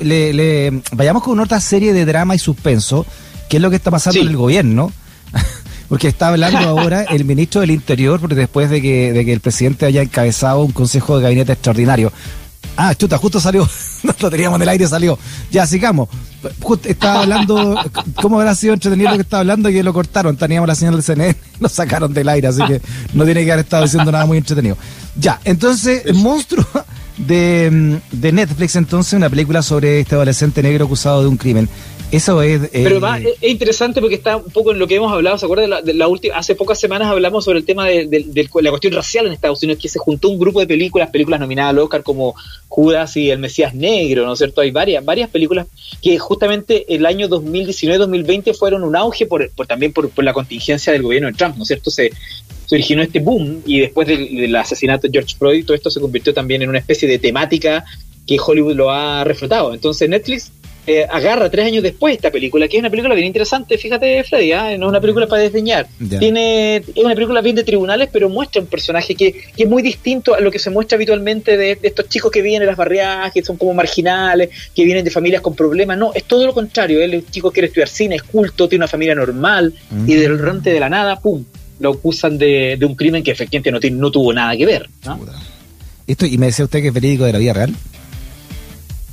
le, 0.01 0.83
vayamos 0.93 1.23
con 1.23 1.39
otra 1.41 1.61
serie 1.61 1.93
de 1.93 2.07
drama 2.07 2.35
y 2.35 2.39
suspenso, 2.39 3.05
que 3.51 3.59
es 3.59 3.63
lo 3.63 3.69
que 3.69 3.77
está 3.77 3.91
pasando 3.91 4.19
en 4.19 4.29
el 4.29 4.37
gobierno. 4.39 4.95
Porque 5.91 6.07
está 6.07 6.29
hablando 6.29 6.61
ahora 6.61 7.03
el 7.11 7.25
ministro 7.25 7.61
del 7.61 7.73
Interior, 7.73 8.21
porque 8.21 8.37
después 8.37 8.71
de 8.71 8.81
que, 8.81 9.13
de 9.13 9.25
que 9.25 9.33
el 9.33 9.41
presidente 9.41 9.85
haya 9.85 10.01
encabezado 10.01 10.63
un 10.63 10.71
consejo 10.71 11.17
de 11.19 11.25
gabinete 11.25 11.53
extraordinario. 11.53 12.13
Ah, 12.77 12.95
chuta, 12.95 13.19
justo 13.19 13.39
salió. 13.39 13.69
No 14.03 14.15
lo 14.19 14.31
teníamos 14.31 14.57
en 14.57 14.63
el 14.63 14.69
aire, 14.71 14.87
salió. 14.87 15.19
Ya, 15.51 15.67
sigamos. 15.67 16.09
estaba 16.85 17.21
hablando, 17.21 17.79
¿cómo 18.15 18.39
habrá 18.41 18.55
sido 18.55 18.73
entretenido 18.73 19.11
lo 19.11 19.17
que 19.17 19.23
estaba 19.23 19.41
hablando? 19.41 19.69
Y 19.69 19.75
que 19.75 19.83
lo 19.83 19.93
cortaron. 19.93 20.39
Teníamos 20.39 20.67
la 20.67 20.75
señal 20.75 20.95
del 20.95 21.03
CNN, 21.03 21.37
lo 21.61 21.69
sacaron 21.69 22.15
del 22.15 22.29
aire, 22.31 22.49
así 22.49 22.65
que 22.65 22.81
no 23.13 23.27
tiene 23.27 23.45
que 23.45 23.53
haber 23.53 23.65
estado 23.67 23.83
diciendo 23.83 24.11
nada 24.11 24.25
muy 24.25 24.39
entretenido. 24.39 24.79
Ya, 25.17 25.39
entonces, 25.45 26.07
el 26.07 26.15
monstruo 26.15 26.65
de, 27.19 28.01
de 28.11 28.33
Netflix, 28.33 28.77
entonces, 28.77 29.13
una 29.13 29.29
película 29.29 29.61
sobre 29.61 30.01
este 30.01 30.15
adolescente 30.15 30.63
negro 30.63 30.87
acusado 30.87 31.21
de 31.21 31.29
un 31.29 31.37
crimen. 31.37 31.69
Eso 32.13 32.43
es. 32.43 32.69
Pero 32.73 33.01
va, 33.01 33.19
es, 33.19 33.37
interesante 33.43 34.01
porque 34.01 34.17
está 34.17 34.37
un 34.37 34.51
poco 34.51 34.73
en 34.73 34.79
lo 34.79 34.87
que 34.87 34.97
hemos 34.97 35.13
hablado. 35.13 35.39
¿Se 35.39 35.47
acuerdan? 35.47 35.85
De 35.85 35.95
la, 35.95 36.09
última, 36.09 36.37
hace 36.37 36.55
pocas 36.55 36.79
semanas 36.81 37.09
hablamos 37.09 37.45
sobre 37.45 37.61
el 37.61 37.65
tema 37.65 37.87
de, 37.87 38.25
la 38.61 38.71
cuestión 38.71 38.93
racial 38.93 39.27
en 39.27 39.33
Estados 39.33 39.63
Unidos, 39.63 39.81
que 39.81 39.89
se 39.89 39.99
juntó 39.99 40.29
un 40.29 40.39
grupo 40.39 40.61
de 40.61 40.67
películas, 40.67 41.11
películas 41.11 41.41
nominadas 41.41 41.71
al 41.71 41.79
Oscar 41.79 42.03
como 42.03 42.35
Judas 42.69 43.17
y 43.17 43.31
El 43.31 43.39
Mesías 43.39 43.75
Negro, 43.75 44.27
¿no 44.27 44.33
es 44.33 44.39
cierto? 44.39 44.61
Hay 44.61 44.71
varias, 44.71 45.05
varias 45.05 45.31
películas 45.31 45.67
que 46.03 46.19
justamente 46.19 46.93
el 46.93 47.07
año 47.07 47.29
2019-2020 47.29 48.57
fueron 48.57 48.83
un 48.83 48.97
auge 48.97 49.27
por, 49.27 49.49
también 49.69 49.93
por, 49.93 50.11
la 50.23 50.33
contingencia 50.33 50.93
del 50.93 51.03
gobierno 51.03 51.29
de 51.29 51.35
Trump, 51.35 51.57
¿no 51.57 51.63
es 51.63 51.69
cierto? 51.69 51.91
Se, 51.91 52.11
se 52.67 52.75
originó 52.75 53.03
este 53.03 53.21
boom 53.21 53.63
y 53.65 53.81
después 53.81 54.09
del, 54.09 54.37
del 54.37 54.57
asesinato 54.57 55.07
de 55.07 55.13
George 55.13 55.37
Floyd, 55.37 55.65
todo 55.65 55.77
esto 55.77 55.91
se 55.91 56.01
convirtió 56.01 56.35
también 56.35 56.63
en 56.63 56.69
una 56.69 56.79
especie 56.79 57.09
de 57.09 57.19
temática 57.19 57.85
que 58.27 58.39
Hollywood 58.39 58.75
lo 58.75 58.91
ha 58.91 59.25
reflotado. 59.25 59.75
Entonces 59.75 60.09
Netflix 60.09 60.53
eh, 60.91 61.07
agarra 61.09 61.49
tres 61.49 61.67
años 61.67 61.85
después 61.85 62.17
esta 62.17 62.33
película, 62.33 62.67
que 62.67 62.77
es 62.77 62.81
una 62.81 62.91
película 62.91 63.15
bien 63.15 63.29
interesante, 63.29 63.79
fíjate 63.79 64.25
Freddy, 64.25 64.51
¿ah? 64.51 64.77
no 64.77 64.87
es 64.87 64.91
una 64.91 65.01
película 65.01 65.29
para 65.29 65.43
desdeñar. 65.43 65.87
Tiene, 66.19 66.77
es 66.79 66.97
una 66.97 67.15
película 67.15 67.41
bien 67.41 67.55
de 67.55 67.63
tribunales, 67.63 68.09
pero 68.13 68.29
muestra 68.29 68.61
un 68.61 68.67
personaje 68.67 69.15
que, 69.15 69.33
que, 69.33 69.63
es 69.63 69.69
muy 69.69 69.83
distinto 69.83 70.35
a 70.35 70.41
lo 70.41 70.51
que 70.51 70.59
se 70.59 70.69
muestra 70.69 70.97
habitualmente 70.97 71.57
de, 71.57 71.79
estos 71.81 72.09
chicos 72.09 72.33
que 72.33 72.43
viven 72.43 72.63
en 72.63 72.67
las 72.67 72.77
barriadas, 72.77 73.33
que 73.33 73.45
son 73.45 73.57
como 73.57 73.73
marginales, 73.73 74.51
que 74.75 74.85
vienen 74.85 75.05
de 75.05 75.13
familias 75.13 75.43
con 75.43 75.55
problemas. 75.55 75.97
No, 75.97 76.13
es 76.13 76.25
todo 76.25 76.45
lo 76.45 76.53
contrario. 76.53 77.01
Él 77.01 77.15
es 77.15 77.25
un 77.25 77.31
chico 77.31 77.51
que 77.51 77.55
quiere 77.55 77.67
estudiar 77.69 77.89
cine, 77.89 78.17
es 78.17 78.23
culto, 78.25 78.69
tiene 78.69 78.83
una 78.83 78.89
familia 78.89 79.15
normal, 79.15 79.73
y 80.07 80.15
del 80.15 80.39
rante 80.39 80.71
de 80.71 80.81
la 80.81 80.89
nada, 80.89 81.21
¡pum! 81.21 81.45
Lo 81.79 81.93
acusan 81.93 82.37
de, 82.37 82.77
un 82.83 82.97
crimen 82.97 83.23
que 83.23 83.31
efectivamente 83.31 83.71
no, 83.71 83.79
tiene, 83.79 83.97
no 83.97 84.11
tuvo 84.11 84.33
nada 84.33 84.57
que 84.57 84.67
ver. 84.67 84.89
Esto, 86.07 86.27
y 86.27 86.37
me 86.39 86.47
decía 86.47 86.65
usted 86.65 86.81
que 86.81 86.89
es 86.89 86.95
verídico 86.95 87.25
de 87.25 87.33
la 87.33 87.39
vida 87.39 87.53
real. 87.53 87.75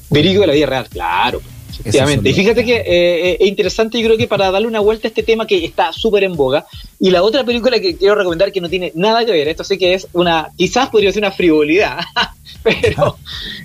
Verídico 0.09 0.41
de 0.41 0.47
la 0.47 0.53
vida 0.53 0.65
real, 0.65 0.87
claro. 0.89 1.41
Efectivamente. 1.69 2.29
Y 2.29 2.33
fíjate 2.33 2.65
que 2.65 2.75
eh, 2.75 2.83
eh, 2.85 3.37
es 3.39 3.47
interesante, 3.47 3.99
yo 3.99 4.05
creo 4.05 4.17
que 4.17 4.27
para 4.27 4.51
darle 4.51 4.67
una 4.67 4.79
vuelta 4.79 5.07
a 5.07 5.09
este 5.09 5.23
tema 5.23 5.45
que 5.45 5.63
está 5.63 5.91
súper 5.91 6.23
en 6.23 6.35
boga. 6.35 6.65
Y 6.99 7.11
la 7.11 7.23
otra 7.23 7.43
película 7.43 7.79
que 7.79 7.95
quiero 7.95 8.15
recomendar 8.15 8.51
que 8.51 8.61
no 8.61 8.69
tiene 8.69 8.91
nada 8.95 9.25
que 9.25 9.31
ver, 9.31 9.47
esto 9.47 9.63
sé 9.63 9.77
que 9.77 9.93
es 9.93 10.07
una, 10.13 10.49
quizás 10.57 10.89
podría 10.89 11.11
ser 11.11 11.23
una 11.23 11.31
frivolidad, 11.31 11.99
pero 12.63 13.17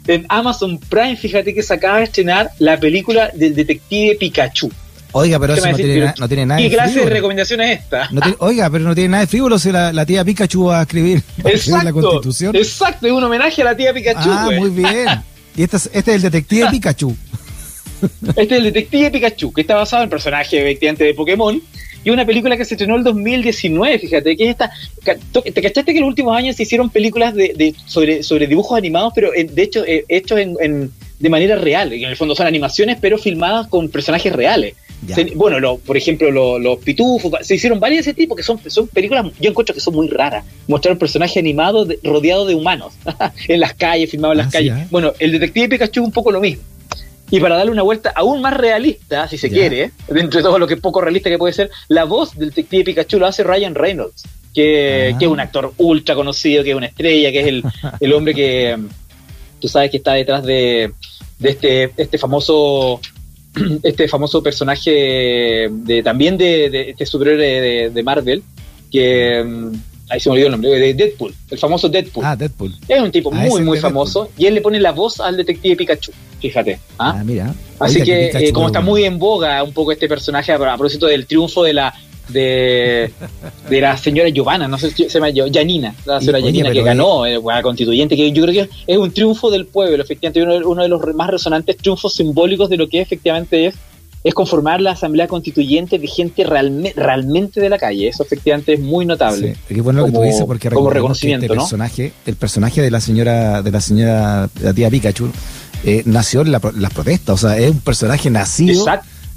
en 0.07 0.27
Amazon 0.29 0.79
Prime, 0.79 1.17
fíjate 1.17 1.55
que 1.55 1.63
se 1.63 1.75
acaba 1.75 1.99
de 1.99 2.05
estrenar 2.05 2.51
la 2.59 2.79
película 2.79 3.31
del 3.35 3.55
detective 3.55 4.17
Pikachu. 4.17 4.71
Oiga, 5.13 5.39
pero 5.39 5.55
eso 5.55 5.71
no 5.71 5.77
tiene, 5.77 6.15
no 6.19 6.29
tiene, 6.29 6.47
nada 6.47 6.61
¿Qué 6.61 6.71
clase 6.71 7.01
de 7.01 7.11
recomendación 7.11 7.61
es 7.61 7.81
esta? 7.81 8.09
oiga, 8.39 8.71
pero 8.71 8.85
no 8.85 8.95
tiene 8.95 9.11
nada 9.11 9.21
de 9.23 9.27
frívolo 9.27 9.59
si 9.59 9.71
la, 9.71 10.07
tía 10.07 10.25
Pikachu 10.25 10.65
va 10.65 10.81
a 10.81 10.83
escribir, 10.83 11.23
la 11.83 11.93
constitución. 11.93 12.57
Exacto, 12.57 13.07
es 13.07 13.13
un 13.13 13.23
homenaje 13.23 13.61
a 13.61 13.67
la 13.67 13.77
tía 13.77 13.93
Pikachu. 13.93 14.31
Ah, 14.31 14.51
muy 14.57 14.71
bien. 14.71 15.09
Y 15.55 15.65
este 15.65 15.77
es, 15.77 15.91
este 15.93 16.13
es 16.13 16.17
el 16.17 16.23
detective 16.23 16.71
Pikachu. 16.71 17.15
Este 18.37 18.43
es 18.43 18.53
el 18.53 18.65
Detective 18.65 19.11
Pikachu, 19.11 19.53
que 19.53 19.61
está 19.63 19.75
basado 19.75 20.03
en 20.03 20.11
personaje 20.11 20.61
efectivamente 20.61 21.05
de 21.05 21.15
Pokémon. 21.15 21.61
Y 22.05 22.11
una 22.11 22.27
película 22.27 22.57
que 22.57 22.65
se 22.65 22.75
estrenó 22.75 22.97
el 22.97 23.05
2019, 23.05 23.99
fíjate, 23.99 24.37
que 24.37 24.45
es 24.45 24.51
esta. 24.51 24.73
¿Te 25.33 25.63
cachaste 25.63 25.93
que 25.93 25.99
en 25.99 26.01
los 26.01 26.09
últimos 26.09 26.37
años 26.37 26.57
se 26.57 26.65
hicieron 26.65 26.91
películas 26.91 27.35
de, 27.35 27.75
sobre, 27.87 28.23
sobre 28.23 28.47
dibujos 28.47 28.77
animados, 28.77 29.13
pero 29.15 29.33
eh, 29.33 29.45
de 29.45 29.63
hecho 29.63 29.85
eh, 29.87 30.05
hechos 30.09 30.39
en, 30.39 30.91
de 31.19 31.31
manera 31.31 31.57
real? 31.57 31.93
En 31.93 32.05
el 32.05 32.17
fondo 32.17 32.35
son 32.35 32.47
animaciones, 32.47 32.99
pero 33.01 33.19
filmadas 33.19 33.69
con 33.69 33.89
personajes 33.89 34.33
reales. 34.33 34.75
bueno, 35.37 35.61
lo, 35.61 35.79
por 35.79 35.97
ejemplo, 35.97 36.59
los 36.59 36.79
pitufos, 36.79 37.33
se 37.43 37.55
hicieron 37.55 37.79
varias 37.79 38.05
de 38.05 38.11
ese 38.11 38.19
tipo, 38.19 38.35
que 38.35 38.43
son, 38.43 38.59
son 38.67 38.89
películas, 38.89 39.27
yo 39.41 39.51
encuentro 39.51 39.73
que 39.73 39.81
son 39.81 39.95
muy 39.95 40.09
raras. 40.09 40.45
Mostrar 40.67 40.95
un 40.95 40.99
personaje 40.99 41.39
animado 41.39 41.87
rodeado 42.03 42.47
de 42.47 42.57
humanos, 42.57 42.95
en 43.49 43.61
las 43.61 43.75
calles, 43.75 44.11
filmado 44.11 44.33
en 44.33 44.39
las 44.39 44.49
ah, 44.49 44.51
calles. 44.51 44.77
¿eh? 44.77 44.87
Bueno, 44.91 45.13
el 45.21 45.31
detective 45.31 45.69
Pikachu 45.69 46.01
es 46.01 46.07
un 46.07 46.13
poco 46.13 46.33
lo 46.33 46.41
mismo. 46.41 46.65
Y 47.33 47.41
para 47.41 47.57
darle 47.57 47.73
una 47.73 47.83
vuelta 47.83 48.13
aún 48.15 48.43
más 48.43 48.55
realista, 48.55 49.27
si 49.27 49.39
se 49.39 49.49
quiere, 49.49 49.91
dentro 50.07 50.39
de 50.39 50.45
todo 50.45 50.59
lo 50.59 50.67
que 50.67 50.75
es 50.75 50.81
poco 50.81 51.01
realista 51.01 51.31
que 51.31 51.39
puede 51.39 51.55
ser, 51.55 51.71
la 51.89 52.05
voz 52.05 52.37
del 52.37 52.51
detective 52.51 52.85
Pikachu 52.85 53.19
lo 53.19 53.27
hace 53.27 53.43
Ryan 53.43 53.75
Reynolds, 53.75 54.25
que, 54.55 55.17
que, 55.19 55.25
es 55.25 55.31
un 55.31 55.41
ah. 55.41 55.45
actor 55.45 55.73
ultra 55.79 56.15
conocido, 56.15 56.63
que 56.63 56.73
es 56.73 56.77
una 56.77 56.87
estrella, 56.87 57.33
que 57.33 57.41
es 57.41 57.47
el, 57.47 57.65
el 58.01 58.13
hombre 58.13 58.35
que 58.35 58.79
tú 59.61 59.67
sabes 59.67 59.91
que 59.91 59.97
está 59.97 60.13
detrás 60.13 60.45
de, 60.45 60.93
de 61.39 61.49
este, 61.49 61.91
este 61.97 62.19
famoso 62.19 63.01
este 63.83 64.09
famoso 64.09 64.43
personaje 64.43 65.71
de, 65.71 66.03
también 66.03 66.37
de, 66.37 66.91
este 66.91 67.07
superhéroe 67.07 67.91
de, 67.91 68.03
Marvel, 68.03 68.43
que 68.91 69.45
ahí 70.13 70.21
se 70.21 70.29
me 70.29 70.35
olvidó 70.35 70.47
el 70.49 70.53
nombre, 70.53 70.71
de 70.71 70.95
Deadpool, 70.95 71.35
el 71.51 71.59
famoso 71.59 71.89
Deadpool. 71.89 72.25
Ah, 72.25 72.37
Deadpool. 72.37 72.75
Es 72.87 73.01
un 73.01 73.11
tipo 73.11 73.31
ah, 73.33 73.37
muy, 73.37 73.63
muy 73.63 73.79
famoso 73.79 74.29
y 74.37 74.45
él 74.45 74.55
le 74.55 74.61
pone 74.61 74.79
la 74.79 74.93
voz 74.93 75.21
al 75.21 75.39
detective 75.39 75.75
Pikachu, 75.75 76.13
fíjate. 76.39 76.79
¿ah? 76.99 77.17
ah 77.17 77.25
mira. 77.25 77.55
Así 77.79 78.03
que, 78.03 78.27
eh, 78.29 78.53
como 78.53 78.67
está 78.67 78.83
muy 78.83 79.05
en 79.05 79.19
boga 79.19 79.63
un 79.63 79.73
poco 79.73 79.91
este 79.91 80.09
personaje 80.09 80.53
a, 80.53 80.59
propósito 80.59 81.07
del 81.07 81.27
triunfo 81.27 81.65
de 81.65 81.73
la 81.73 81.95
de, 82.29 83.11
de 83.71 83.81
la 83.81 83.97
señora 83.97 84.29
Giovanna, 84.29 84.69
no 84.69 84.77
sé 84.77 84.91
si 84.91 85.09
se 85.09 85.19
llama 85.19 85.33
Janina, 85.51 85.95
la 86.05 86.21
señora 86.21 86.41
Janina 86.41 86.71
que 86.71 86.83
ganó 86.83 87.25
eh, 87.25 87.41
la 87.43 87.63
constituyente, 87.63 88.15
que 88.15 88.31
yo 88.33 88.43
creo 88.45 88.67
que 88.67 88.71
es 88.87 88.99
un 88.99 89.13
triunfo 89.13 89.51
del 89.51 89.65
pueblo, 89.65 90.03
efectivamente, 90.03 90.43
uno, 90.43 90.69
uno 90.69 90.83
de 90.83 90.89
los 90.91 91.03
más 91.15 91.31
resonantes 91.31 91.79
triunfos 91.79 92.13
simbólicos 92.13 92.69
de 92.69 92.77
lo 92.77 92.87
que 92.87 93.01
efectivamente 93.01 93.67
es 93.67 93.75
es 94.25 94.35
conformar 94.35 94.81
la 94.81 94.93
asamblea 94.93 95.27
constituyente 95.27 95.99
de 95.99 96.07
gente 96.07 96.45
realmente 96.45 97.61
de 97.61 97.69
la 97.69 97.79
calle. 97.79 98.09
Eso 98.09 98.23
efectivamente 98.23 98.75
es 98.75 98.81
muy 98.81 99.05
notable. 99.05 99.57
Sí, 99.69 99.81
bueno 99.81 100.01
lo 100.01 100.07
que 100.07 100.13
tú 100.13 100.23
dices 100.23 100.45
porque 100.47 100.71
como 100.71 100.91
reconocimiento, 100.91 101.47
este 101.47 101.57
personaje, 101.57 102.13
el 102.27 102.37
personaje 102.37 102.83
de 102.83 102.91
la 102.91 103.01
señora, 103.01 103.63
de 103.63 103.71
la 103.71 103.81
señora, 103.81 104.49
la 104.61 104.73
tía 104.73 104.91
Pikachu, 104.91 105.29
eh, 105.85 106.03
nació 106.07 106.43
en 106.43 106.53
las 106.53 106.93
protestas. 106.93 107.45
O 107.45 107.49
sea, 107.49 107.59
es 107.59 107.71
un 107.71 107.81
personaje 107.81 108.31
nacido 108.31 108.85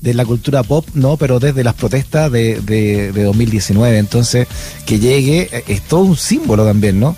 de 0.02 0.14
la 0.14 0.24
cultura 0.24 0.62
pop, 0.62 0.86
no, 0.94 1.18
pero 1.18 1.40
desde 1.40 1.64
las 1.64 1.74
protestas 1.74 2.32
de, 2.32 2.62
de, 2.62 3.12
de 3.12 3.24
2019. 3.24 3.98
Entonces, 3.98 4.48
que 4.86 5.00
llegue 5.00 5.50
eh, 5.52 5.64
es 5.68 5.82
todo 5.82 6.02
un 6.02 6.16
símbolo 6.16 6.64
también, 6.64 7.00
¿no? 7.00 7.16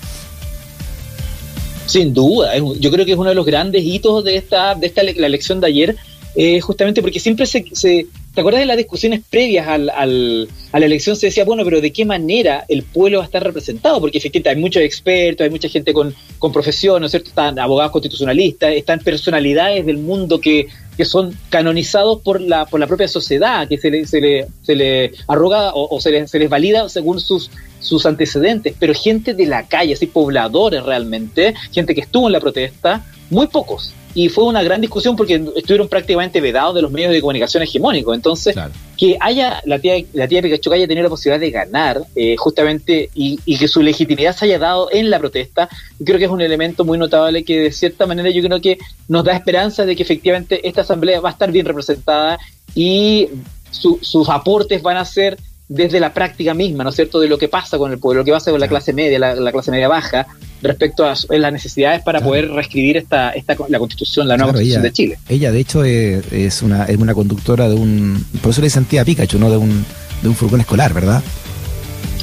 Sin 1.86 2.14
duda, 2.14 2.52
yo 2.58 2.92
creo 2.92 3.06
que 3.06 3.14
es 3.14 3.18
uno 3.18 3.30
de 3.30 3.36
los 3.36 3.46
grandes 3.46 3.82
hitos 3.84 4.24
de 4.24 4.36
esta, 4.36 4.76
de 4.76 4.88
esta 4.88 5.04
la 5.04 5.26
elección 5.26 5.62
de 5.62 5.68
ayer, 5.68 5.96
eh, 6.40 6.62
justamente 6.62 7.02
porque 7.02 7.20
siempre 7.20 7.48
se, 7.48 7.66
se, 7.74 8.06
¿Te 8.38 8.42
acuerdas 8.42 8.60
de 8.60 8.68
las 8.68 8.78
discusiones 8.78 9.22
previas 9.28 9.68
al, 9.68 9.90
al, 9.90 10.48
a 10.72 10.80
la 10.80 10.86
elección? 10.86 11.16
Se 11.16 11.26
decía, 11.26 11.44
bueno, 11.44 11.64
pero 11.64 11.82
¿de 11.82 11.92
qué 11.92 12.06
manera 12.06 12.64
el 12.68 12.84
pueblo 12.84 13.18
va 13.18 13.24
a 13.24 13.26
estar 13.26 13.44
representado? 13.44 14.00
Porque 14.00 14.20
efectivamente 14.20 14.50
hay 14.52 14.58
muchos 14.58 14.84
expertos, 14.84 15.44
hay 15.44 15.50
mucha 15.50 15.68
gente 15.68 15.92
con, 15.92 16.14
con 16.38 16.54
profesión, 16.54 17.00
¿no 17.00 17.08
es 17.08 17.12
cierto? 17.12 17.30
Están 17.30 17.58
abogados 17.58 17.92
constitucionalistas, 17.92 18.76
están 18.76 19.00
personalidades 19.00 19.84
del 19.88 19.98
mundo 19.98 20.40
que, 20.40 20.68
que 20.96 21.04
son 21.04 21.36
canonizados 21.50 22.22
por 22.22 22.40
la, 22.40 22.68
por 22.68 22.80
la 22.80 22.86
propia 22.86 23.08
sociedad, 23.08 23.68
que 23.68 23.80
se 23.80 23.90
le, 23.90 24.06
se 24.06 24.22
le, 24.22 24.46
se 24.62 24.76
le 24.76 25.14
arroga 25.28 25.72
o, 25.74 26.00
se, 26.00 26.12
les, 26.12 26.30
se 26.30 26.38
les 26.38 26.48
valida 26.48 26.88
según 26.90 27.20
sus, 27.20 27.50
sus 27.80 28.06
antecedentes, 28.06 28.76
pero 28.78 28.94
gente 28.94 29.34
de 29.34 29.48
la 29.48 29.68
calle, 29.68 29.94
así 29.94 30.06
pobladores 30.06 30.84
realmente, 30.84 31.56
gente 31.72 31.96
que 31.96 32.02
estuvo 32.02 32.28
en 32.28 32.34
la 32.34 32.40
protesta, 32.40 33.04
muy 33.32 33.48
pocos 33.48 33.96
y 34.18 34.30
fue 34.30 34.46
una 34.46 34.64
gran 34.64 34.82
discusión 34.82 35.16
porque 35.16 35.36
estuvieron 35.56 35.88
prácticamente 35.88 36.42
vedados 36.42 36.74
de 36.74 36.82
los 36.82 36.90
medios 36.90 37.12
de 37.12 37.22
comunicación 37.22 37.62
hegemónicos. 37.62 38.16
Entonces, 38.16 38.56
que 38.98 39.16
haya 39.20 39.62
la 39.64 39.78
tía, 39.78 39.94
la 40.14 40.28
tía 40.28 40.42
Pikachu 40.42 40.74
haya 40.74 40.88
tenido 40.88 41.04
la 41.04 41.12
posibilidad 41.12 41.40
de 41.40 41.52
ganar, 41.52 42.02
eh, 42.16 42.36
justamente, 42.36 43.12
y, 43.14 43.38
que 43.60 43.68
su 43.68 43.84
legitimidad 43.84 44.36
se 44.36 44.46
haya 44.46 44.58
dado 44.58 44.90
en 44.92 45.12
la 45.12 45.20
protesta, 45.20 45.70
creo 46.04 46.18
que 46.18 46.26
es 46.26 46.32
un 46.32 46.42
elemento 46.42 46.84
muy 46.84 46.98
notable 46.98 47.44
que 47.44 47.60
de 47.60 47.72
cierta 47.72 48.08
manera 48.08 48.32
yo 48.32 48.42
creo 48.42 48.60
que 48.60 48.80
nos 49.08 49.24
da 49.24 49.34
esperanza 49.34 49.86
de 49.86 49.96
que 49.96 50.02
efectivamente 50.02 50.68
esta 50.68 50.82
asamblea 50.82 51.22
va 51.22 51.30
a 51.30 51.34
estar 51.34 51.52
bien 51.52 51.68
representada 51.68 52.40
y 52.74 53.28
sus 53.70 54.30
aportes 54.30 54.82
van 54.82 54.98
a 54.98 55.06
ser 55.06 55.38
desde 55.70 56.00
la 56.00 56.14
práctica 56.14 56.54
misma, 56.54 56.84
¿no 56.84 56.92
es 56.92 56.96
cierto?, 56.96 57.20
de 57.20 57.28
lo 57.28 57.38
que 57.38 57.50
pasa 57.50 57.78
con 57.78 57.92
el 57.92 58.00
pueblo, 58.00 58.22
lo 58.22 58.26
que 58.26 58.32
pasa 58.32 58.52
con 58.52 58.60
la 58.60 58.68
clase 58.68 58.94
media, 58.94 59.20
la, 59.20 59.52
clase 59.52 59.72
media 59.72 59.88
baja, 59.88 60.28
respecto 60.62 61.06
a 61.06 61.14
las 61.30 61.54
necesidades 61.54 62.02
para 62.04 62.22
poder 62.22 62.50
reescribir 62.50 62.98
esta, 62.98 63.32
esta, 63.32 63.56
la 63.68 63.78
constitución, 63.78 64.28
la 64.28 64.38
nueva 64.38 64.54
constitución 64.54 64.84
de 64.84 64.92
Chile. 64.92 65.20
Ella, 65.28 65.52
de 65.52 65.60
hecho, 65.60 65.84
es, 65.84 66.62
una, 66.62 66.86
es 66.86 66.98
una 66.98 67.14
conductora 67.14 67.68
de 67.70 67.76
un, 67.76 68.26
por 68.42 68.52
eso 68.52 68.62
le 68.62 68.68
dicen 68.68 68.86
tía 68.86 69.04
Pikachu, 69.04 69.40
¿no?, 69.40 69.52
de 69.52 69.58
un, 69.58 69.86
de 70.22 70.30
un 70.30 70.36
furgón 70.36 70.62
escolar, 70.62 70.94
¿verdad? 70.94 71.22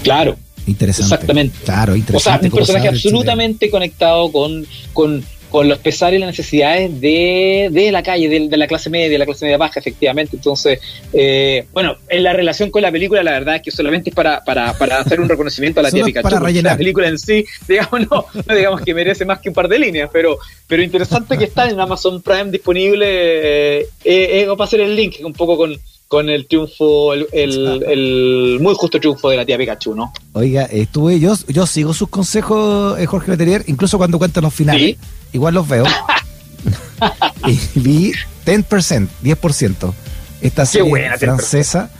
Claro. 0.03 0.37
Interesante. 0.67 1.15
Exactamente. 1.15 1.59
Claro, 1.65 1.95
interesante. 1.95 2.47
O 2.47 2.51
sea, 2.51 2.51
un 2.51 2.57
personaje 2.57 2.89
absolutamente 2.89 3.69
conectado 3.71 4.33
con, 4.33 4.67
con 4.95 5.23
con 5.55 5.69
los 5.69 5.79
pesares 5.79 6.17
y 6.17 6.21
las 6.21 6.31
necesidades 6.31 7.01
de, 7.01 7.69
de 7.71 7.93
la 7.93 8.03
calle, 8.03 8.29
de, 8.29 8.57
la 8.57 8.67
clase 8.67 8.91
media, 8.91 9.09
de 9.09 9.19
la 9.19 9.25
clase 9.25 9.45
media 9.45 9.57
baja, 9.57 9.79
efectivamente. 9.79 10.35
Entonces, 10.35 10.81
eh, 11.13 11.65
bueno, 11.73 11.95
en 12.09 12.25
la 12.25 12.33
relación 12.33 12.73
con 12.73 12.83
la 12.83 12.91
película, 12.91 13.23
la 13.23 13.31
verdad 13.31 13.55
es 13.55 13.63
que 13.63 13.71
solamente 13.71 14.11
es 14.11 14.17
para, 14.17 14.43
para, 14.43 14.77
para 14.77 14.99
hacer 14.99 15.21
un 15.21 15.29
reconocimiento 15.29 15.79
a 15.79 15.85
la 15.85 15.91
tía 15.93 16.03
Pikachu. 16.03 16.61
La 16.61 16.77
película 16.77 17.07
en 17.07 17.21
sí, 17.21 17.47
digamos, 17.69 18.01
no, 18.11 18.27
no, 18.49 18.53
digamos 18.57 18.81
que 18.81 18.95
merece 18.95 19.25
más 19.25 19.39
que 19.39 19.51
un 19.51 19.55
par 19.55 19.69
de 19.69 19.79
líneas, 19.79 20.11
pero, 20.13 20.39
pero 20.67 20.83
interesante 20.83 21.39
que 21.39 21.45
está 21.45 21.69
en 21.69 21.79
Amazon 21.79 22.21
Prime 22.21 22.51
disponible. 22.51 23.83
Eh, 23.83 23.87
eh, 24.05 24.47
para 24.49 24.65
hacer 24.65 24.81
el 24.81 24.97
link 24.97 25.19
un 25.23 25.35
poco 25.35 25.57
con, 25.57 25.79
con 26.15 26.29
el 26.29 26.47
triunfo, 26.47 27.13
el, 27.13 27.27
el, 27.33 28.59
muy 28.61 28.73
justo 28.77 29.01
triunfo 29.01 29.31
de 29.31 29.37
la 29.37 29.45
tía 29.45 29.59
Pikachu, 29.59 29.97
¿no? 29.97 30.13
Oiga, 30.33 30.63
estuve 30.67 31.19
yo, 31.19 31.35
yo 31.49 31.67
sigo 31.67 31.93
sus 31.93 32.09
consejos, 32.09 32.97
eh, 33.01 33.07
Jorge 33.07 33.33
Leterier, 33.33 33.65
incluso 33.67 33.99
cuando 33.99 34.17
cuentan 34.17 34.45
los 34.45 34.55
finales 34.55 34.97
igual 35.33 35.55
los 35.55 35.67
veo. 35.69 35.85
y 37.49 37.81
vi 37.81 38.13
10%, 38.47 39.09
10%. 39.25 39.93
Esta 40.41 40.67
serie 40.67 41.19
francesa, 41.19 41.91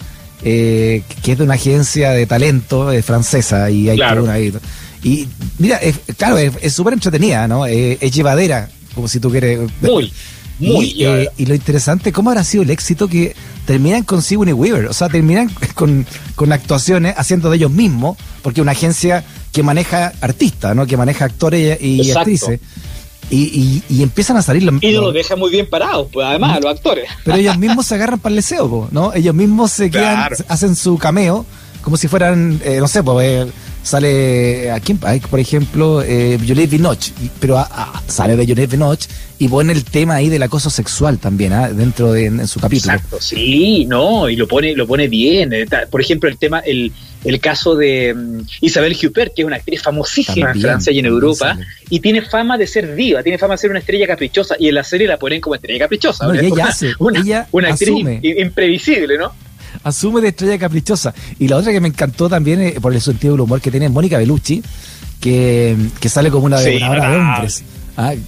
eh, 0.45 1.03
que 1.25 1.33
es 1.33 1.39
de 1.39 1.43
una 1.43 1.55
agencia 1.55 2.13
de 2.13 2.25
talento 2.27 2.93
eh, 2.93 3.03
francesa, 3.03 3.69
y 3.69 3.89
hay 3.89 3.99
una 3.99 4.35
ahí. 4.35 4.55
Y 5.03 5.29
mira, 5.59 5.81
claro, 6.17 6.39
es 6.39 6.73
súper 6.73 6.93
entretenida, 6.93 7.49
¿no? 7.49 7.67
Eh, 7.67 7.99
es 8.01 8.13
llevadera, 8.13 8.71
como 8.95 9.09
si 9.09 9.19
tú 9.19 9.29
quieres. 9.29 9.59
Muy. 9.81 10.13
Muy 10.59 10.87
y, 10.87 11.05
y, 11.37 11.47
lo 11.47 11.55
interesante, 11.55 12.13
¿cómo 12.13 12.31
habrá 12.31 12.45
sido 12.45 12.63
el 12.63 12.71
éxito 12.71 13.09
que 13.09 13.35
terminan 13.67 14.05
con 14.05 14.23
Sigourney 14.23 14.55
Weaver? 14.55 14.87
O 14.87 14.93
sea, 14.93 15.09
terminan 15.09 15.51
con, 15.75 16.07
con 16.37 16.53
actuaciones 16.53 17.15
haciendo 17.17 17.51
de 17.51 17.57
ellos 17.57 17.71
mismos, 17.71 18.17
porque 18.43 18.61
una 18.61 18.73
agencia 18.73 19.25
que 19.53 19.63
maneja 19.63 20.13
artistas, 20.21 20.77
¿no? 20.77 20.87
Que 20.87 20.97
maneja 20.97 21.25
actores 21.25 21.81
y 21.81 22.11
actrices. 22.13 22.61
Y, 23.31 23.83
y, 23.89 24.03
empiezan 24.03 24.37
a 24.37 24.43
salir 24.43 24.63
los... 24.63 24.83
Y 24.83 24.93
lo 24.93 25.11
deja 25.11 25.35
muy 25.35 25.51
bien 25.51 25.69
parados, 25.69 26.09
pues 26.13 26.27
además, 26.27 26.61
los 26.61 26.71
actores. 26.73 27.09
Pero 27.25 27.39
ellos 27.39 27.59
mismos 27.59 27.87
se 27.87 27.95
agarran 27.95 28.21
para 28.21 28.31
el 28.31 28.37
deseo, 28.37 28.89
¿no? 28.93 29.13
Ellos 29.15 29.35
mismos 29.35 29.73
se 29.73 29.91
quedan, 29.91 30.31
hacen 30.49 30.77
su 30.77 30.99
cameo, 30.99 31.47
como 31.85 31.99
si 31.99 32.09
fueran, 32.09 32.61
eh, 32.65 32.79
no 32.81 32.89
sé, 32.89 33.03
pues 33.03 33.47
eh, 33.47 33.51
sale, 33.83 34.71
¿a 34.71 34.81
quién? 34.81 34.99
Por 34.99 35.39
ejemplo, 35.39 36.03
eh, 36.03 36.39
Juliette 36.45 36.81
pero 37.39 37.65
sale 38.09 38.37
de 38.37 38.47
Juliette 38.47 38.71
Binoche 38.71 39.09
y 39.39 39.49
pone 39.49 39.73
el 39.73 39.85
tema 39.85 40.15
ahí 40.15 40.31
del 40.31 40.43
acoso 40.43 40.71
sexual 40.71 41.19
también, 41.19 41.53
¿ah? 41.53 41.69
dentro 41.69 42.13
de 42.13 42.27
en 42.27 42.49
su 42.49 42.59
capítulo. 42.59 42.95
Exacto, 42.95 43.19
sí, 43.21 43.85
no, 43.85 44.31
y 44.31 44.37
lo 44.37 44.49
pone, 44.49 44.75
lo 44.75 44.87
pone 44.87 45.09
bien. 45.09 45.53
Eh, 45.53 45.67
por 45.91 46.01
ejemplo, 46.01 46.31
el 46.31 46.39
tema, 46.39 46.61
el, 46.61 46.91
el 47.25 47.41
caso 47.41 47.77
de 47.77 48.15
mm, 48.15 48.41
Isabel 48.63 48.97
Huppert, 49.01 49.35
que 49.35 49.43
es 49.43 49.47
una 49.47 49.57
actriz 49.57 49.83
famosísima 49.83 50.53
en 50.53 50.61
Francia 50.63 50.91
y 50.91 51.01
en 51.01 51.07
Europa, 51.07 51.59
y 51.91 52.01
tiene 52.01 52.23
fama 52.23 52.57
de 52.57 52.67
ser 52.67 52.95
diva, 52.95 53.23
tiene 53.23 53.37
fama 53.37 53.55
de 53.55 53.59
ser 53.59 53.71
una 53.71 53.81
estrella 53.81 54.07
caprichosa, 54.07 54.57
y 54.59 54.69
en 54.69 54.75
la 54.77 54.85
serie 54.85 55.07
la 55.07 55.19
ponen 55.19 55.43
como 55.43 55.55
estrella 55.57 55.81
caprichosa. 55.81 56.27
ella 56.35 56.65
hace, 56.69 56.95
una, 56.99 57.21
ella 57.21 57.47
una 57.53 57.69
actriz 57.69 58.07
imprevisible, 58.23 59.19
¿no? 59.19 59.33
Asume 59.85 60.21
de 60.21 60.29
estrella 60.29 60.59
caprichosa. 60.59 61.15
Y 61.39 61.49
la 61.49 61.57
otra 61.57 61.73
que 61.73 61.81
me 61.81 61.89
encantó 61.89 62.29
también, 62.29 62.61
eh, 62.61 62.75
por 62.81 62.93
el 62.93 63.01
sentido 63.01 63.35
del 63.35 63.43
humor 63.43 63.61
que 63.61 63.71
tiene, 63.71 63.89
Mónica 63.89 64.19
Bellucci, 64.19 64.63
que, 65.21 65.77
que 66.01 66.09
sale 66.09 66.31
como 66.31 66.47
una 66.47 66.59
de, 66.59 66.83
hombres. 66.83 67.63
Ah, 67.97 68.15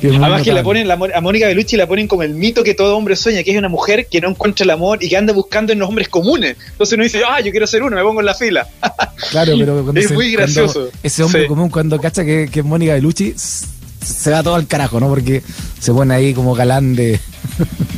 Además 0.00 0.42
que 0.42 0.52
la 0.52 0.62
ponen, 0.62 0.88
a 0.88 1.20
Mónica 1.20 1.48
Bellucci 1.48 1.76
la 1.76 1.88
ponen 1.88 2.06
como 2.06 2.22
el 2.22 2.32
mito 2.34 2.62
que 2.62 2.74
todo 2.74 2.96
hombre 2.96 3.16
sueña, 3.16 3.42
que 3.42 3.50
es 3.50 3.58
una 3.58 3.68
mujer 3.68 4.06
que 4.06 4.20
no 4.20 4.28
encuentra 4.28 4.62
el 4.62 4.70
amor 4.70 5.02
y 5.02 5.08
que 5.08 5.16
anda 5.16 5.32
buscando 5.32 5.72
en 5.72 5.80
los 5.80 5.88
hombres 5.88 6.08
comunes. 6.08 6.56
Entonces 6.70 6.94
uno 6.94 7.02
dice, 7.02 7.22
ah, 7.28 7.40
yo 7.40 7.50
quiero 7.50 7.66
ser 7.66 7.82
uno, 7.82 7.96
me 7.96 8.02
pongo 8.02 8.20
en 8.20 8.26
la 8.26 8.34
fila. 8.34 8.66
Claro, 9.30 9.54
pero 9.58 9.92
es 9.98 10.12
muy 10.12 10.30
gracioso. 10.30 10.90
ese 11.02 11.24
hombre 11.24 11.48
común 11.48 11.68
cuando 11.70 12.00
cacha 12.00 12.24
que, 12.24 12.48
que 12.50 12.62
Mónica 12.62 12.94
Bellucci 12.94 13.34
se 13.36 14.30
va 14.30 14.44
todo 14.44 14.54
al 14.54 14.68
carajo, 14.68 15.00
¿no? 15.00 15.08
Porque 15.08 15.42
se 15.80 15.92
pone 15.92 16.14
ahí 16.14 16.32
como 16.34 16.54
galán 16.54 16.94
de. 16.94 17.18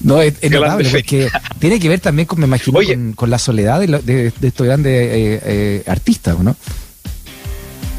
no, 0.00 0.22
es, 0.22 0.34
notable 0.50 0.88
porque 0.88 1.28
tiene 1.58 1.78
que 1.78 1.88
ver 1.88 2.00
también 2.00 2.26
con, 2.26 2.38
me 2.40 2.46
imagino, 2.46 2.80
con, 3.14 3.30
la 3.30 3.38
soledad 3.38 3.80
de, 3.80 4.32
estos 4.42 4.66
grandes 4.66 4.92
eh, 4.92 5.40
eh, 5.44 5.82
artistas, 5.86 6.38
¿no? 6.38 6.56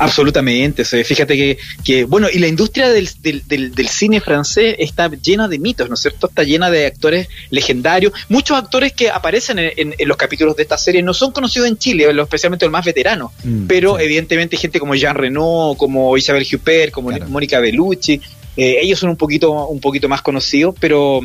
Absolutamente, 0.02 0.84
fíjate 0.84 1.38
que, 1.38 1.60
que, 1.84 2.06
bueno, 2.06 2.28
y 2.32 2.40
la 2.40 2.48
industria 2.48 2.90
del, 2.90 3.08
del, 3.22 3.88
cine 3.88 4.20
francés 4.20 4.76
está 4.80 5.08
llena 5.10 5.48
de 5.48 5.60
mitos, 5.60 5.88
¿no 5.90 5.94
es 5.94 6.02
cierto? 6.02 6.28
Está 6.28 6.42
llena 6.44 6.72
de 6.72 6.88
actores 6.88 7.28
legendarios. 7.52 8.12
Muchos 8.28 8.58
actores 8.58 8.94
que 8.94 9.12
aparecen 9.12 9.60
en, 9.60 9.94
los 10.08 10.18
capítulos 10.18 10.56
de 10.56 10.64
esta 10.64 10.80
serie 10.80 11.04
no 11.04 11.14
son 11.14 11.32
conocidos 11.32 11.68
en 11.68 11.78
Chile, 11.78 12.08
especialmente 12.20 12.66
los 12.66 12.72
más 12.72 12.84
veteranos, 12.84 13.32
mm, 13.44 13.68
pero 13.68 14.00
evidentemente 14.00 14.58
gente 14.58 14.80
como 14.80 14.96
Jean 14.96 15.16
Reno, 15.16 15.76
como 15.78 16.18
Isabel 16.18 16.48
Huppert, 16.52 16.92
como 16.92 17.12
Mónica 17.28 17.60
Bellucci, 17.60 18.20
eh, 18.58 18.80
ellos 18.82 19.00
son 19.00 19.10
un 19.10 19.16
poquito, 19.16 19.68
un 19.68 19.80
poquito 19.80 20.10
más 20.10 20.22
conocidos, 20.22 20.76
pero, 20.80 21.22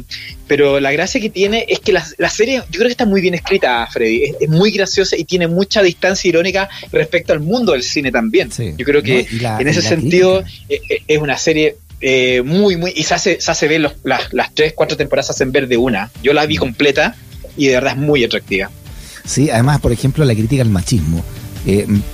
pero 0.47 0.79
la 0.79 0.93
gracia 0.93 1.21
que 1.21 1.31
tiene 1.31 1.67
es 1.69 1.81
que 1.81 1.93
la, 1.93 2.31
serie, 2.31 2.63
yo 2.71 2.79
creo 2.79 2.87
que 2.87 2.93
está 2.93 3.07
muy 3.07 3.21
bien 3.21 3.35
escrita, 3.35 3.87
Freddy. 3.91 4.35
Es, 4.41 4.49
muy 4.49 4.71
graciosa 4.71 5.17
y 5.17 5.25
tiene 5.25 5.49
mucha 5.49 5.83
distancia 5.83 6.29
irónica 6.29 6.69
respecto 6.93 7.33
al 7.33 7.41
mundo 7.41 7.73
del 7.73 7.83
cine 7.83 8.13
también. 8.13 8.51
Yo 8.77 8.85
creo 8.85 9.03
que 9.03 9.27
en 9.59 9.69
ese 9.69 9.83
sentido 9.83 10.43
eh, 10.69 10.81
eh, 10.89 11.03
es 11.07 11.19
una 11.19 11.37
serie 11.37 11.77
muy, 12.45 12.77
muy. 12.77 12.93
Y 12.95 13.03
se 13.03 13.15
hace, 13.15 13.41
se 13.41 13.51
hace 13.51 13.67
ver 13.67 13.81
las, 13.81 14.33
las 14.33 14.55
tres, 14.55 14.73
cuatro 14.75 14.97
temporadas 14.97 15.27
se 15.27 15.33
hacen 15.33 15.51
ver 15.51 15.67
de 15.67 15.77
una. 15.77 16.11
Yo 16.23 16.33
la 16.33 16.47
vi 16.47 16.57
completa 16.57 17.17
y 17.57 17.67
de 17.67 17.75
verdad 17.75 17.95
es 17.95 17.99
muy 17.99 18.23
atractiva. 18.23 18.71
Sí, 19.25 19.51
además, 19.51 19.81
por 19.81 19.91
ejemplo, 19.91 20.25
la 20.25 20.35
crítica 20.35 20.63
al 20.63 20.71
machismo. 20.71 21.25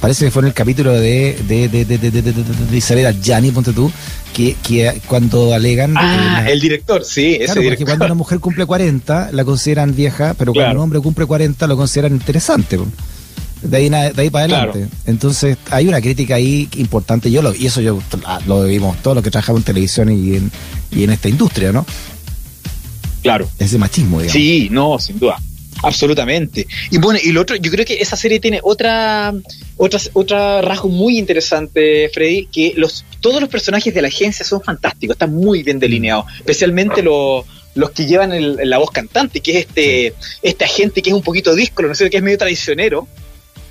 Parece 0.00 0.24
que 0.24 0.30
fue 0.30 0.42
en 0.42 0.48
el 0.48 0.54
capítulo 0.54 0.92
de, 0.92 1.38
de, 1.46 1.68
de, 1.68 1.84
de, 1.84 1.98
de, 1.98 2.10
de, 2.10 2.32
de 2.32 2.76
Isabel 2.76 3.14
ponte 3.52 3.72
tú, 3.72 3.92
que, 4.32 4.56
que 4.62 5.00
cuando 5.06 5.52
alegan... 5.52 5.94
Ah, 5.96 6.44
eh, 6.46 6.52
el 6.52 6.60
director, 6.60 7.04
sí, 7.04 7.38
claro, 7.44 7.62
porque 7.62 7.84
cuando 7.84 8.06
una 8.06 8.14
mujer 8.14 8.40
cumple 8.40 8.64
40 8.64 9.30
la 9.32 9.44
consideran 9.44 9.94
vieja, 9.94 10.34
pero 10.38 10.52
cuando 10.54 10.76
un 10.76 10.84
hombre 10.84 11.00
cumple 11.00 11.26
40 11.26 11.66
lo 11.66 11.76
consideran 11.76 12.12
interesante. 12.12 12.78
De 13.62 13.76
ahí, 13.76 13.88
de 13.88 14.12
ahí 14.16 14.30
para 14.30 14.44
adelante. 14.44 14.88
Entonces, 15.06 15.56
hay 15.70 15.86
una 15.86 16.00
crítica 16.00 16.34
ahí 16.34 16.68
importante. 16.78 17.30
Yo 17.30 17.42
lo, 17.42 17.54
y 17.54 17.66
eso 17.66 17.80
yo 17.80 18.00
lo 18.46 18.64
vimos 18.64 18.96
todos 19.02 19.14
los 19.14 19.22
que 19.22 19.30
trabajamos 19.30 19.60
en 19.60 19.64
televisión 19.64 20.10
y 20.10 20.34
en, 20.34 20.50
y 20.90 21.04
en 21.04 21.10
esta 21.10 21.28
industria, 21.28 21.70
¿no? 21.70 21.86
Claro. 23.22 23.48
Ese 23.58 23.78
machismo, 23.78 24.20
digamos. 24.20 24.32
Sí, 24.32 24.68
no, 24.70 24.98
sin 24.98 25.18
duda. 25.18 25.38
Absolutamente. 25.82 26.66
Y 26.90 26.98
bueno, 26.98 27.18
y 27.22 27.32
lo 27.32 27.40
otro, 27.40 27.56
yo 27.56 27.70
creo 27.70 27.84
que 27.84 27.94
esa 27.94 28.16
serie 28.16 28.40
tiene 28.40 28.60
otra, 28.62 29.34
otra, 29.76 30.00
otra 30.12 30.62
rasgo 30.62 30.88
muy 30.88 31.18
interesante, 31.18 32.08
Freddy, 32.12 32.46
que 32.46 32.74
los, 32.76 33.04
todos 33.20 33.40
los 33.40 33.50
personajes 33.50 33.92
de 33.92 34.02
la 34.02 34.08
agencia 34.08 34.44
son 34.44 34.62
fantásticos, 34.62 35.14
están 35.14 35.34
muy 35.34 35.62
bien 35.62 35.78
delineados, 35.78 36.26
especialmente 36.38 37.02
los 37.02 37.44
los 37.74 37.90
que 37.90 38.04
llevan 38.04 38.32
la 38.68 38.78
voz 38.78 38.90
cantante, 38.90 39.40
que 39.40 39.52
es 39.52 39.66
este, 39.66 40.14
este 40.42 40.64
agente 40.64 41.00
que 41.00 41.08
es 41.08 41.16
un 41.16 41.22
poquito 41.22 41.54
díscolo, 41.54 41.88
no 41.88 41.94
sé, 41.94 42.10
que 42.10 42.18
es 42.18 42.22
medio 42.22 42.36
traicionero, 42.36 43.08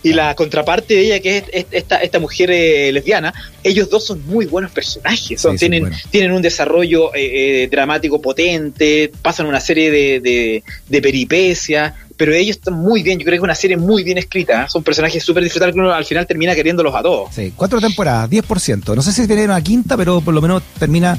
y 0.03 0.13
la 0.13 0.36
contraparte 0.36 0.96
de 0.96 1.01
ella, 1.01 1.20
que 1.20 1.38
es 1.38 1.65
esta, 1.72 1.98
esta 1.98 2.20
mujer 2.20 2.50
eh, 2.51 2.91
lesbiana, 2.91 3.34
ellos 3.63 3.89
dos 3.89 4.05
son 4.05 4.25
muy 4.25 4.46
buenos 4.46 4.72
personajes. 4.72 5.39
Son, 5.39 5.58
tienen, 5.58 5.91
tienen 6.10 6.31
un 6.31 6.41
desarrollo 6.41 7.13
eh, 7.13 7.63
eh, 7.63 7.67
dramático 7.70 8.22
potente, 8.22 9.12
pasan 9.22 9.46
una 9.46 9.60
serie 9.60 9.91
de, 9.91 10.63
de, 10.88 11.01
peripecias, 11.01 11.93
pero 12.17 12.34
ellos 12.34 12.58
están 12.58 12.75
muy 12.75 13.03
bien. 13.03 13.20
Yo 13.20 13.25
creo 13.25 13.34
que 13.34 13.38
es 13.38 13.43
una 13.43 13.55
serie 13.55 13.77
muy 13.77 14.03
bien 14.03 14.17
escrita. 14.17 14.67
Son 14.70 14.84
personajes 14.84 15.24
súper 15.24 15.43
disfrutables 15.43 15.75
que 15.75 15.79
uno 15.79 15.91
al 15.91 16.05
final 16.05 16.25
termina 16.25 16.55
queriéndolos 16.55 16.93
a 16.96 17.01
todos. 17.01 17.34
Sí, 17.34 17.53
cuatro 17.55 17.79
temporadas, 17.79 18.29
10%. 18.29 18.96
No 18.96 19.01
sé 19.01 19.12
si 19.12 19.27
tiene 19.27 19.46
una 19.46 19.62
quinta, 19.62 19.98
pero 19.98 20.22
por 20.22 20.34
lo 20.34 20.41
menos 20.41 20.63
termina 20.79 21.17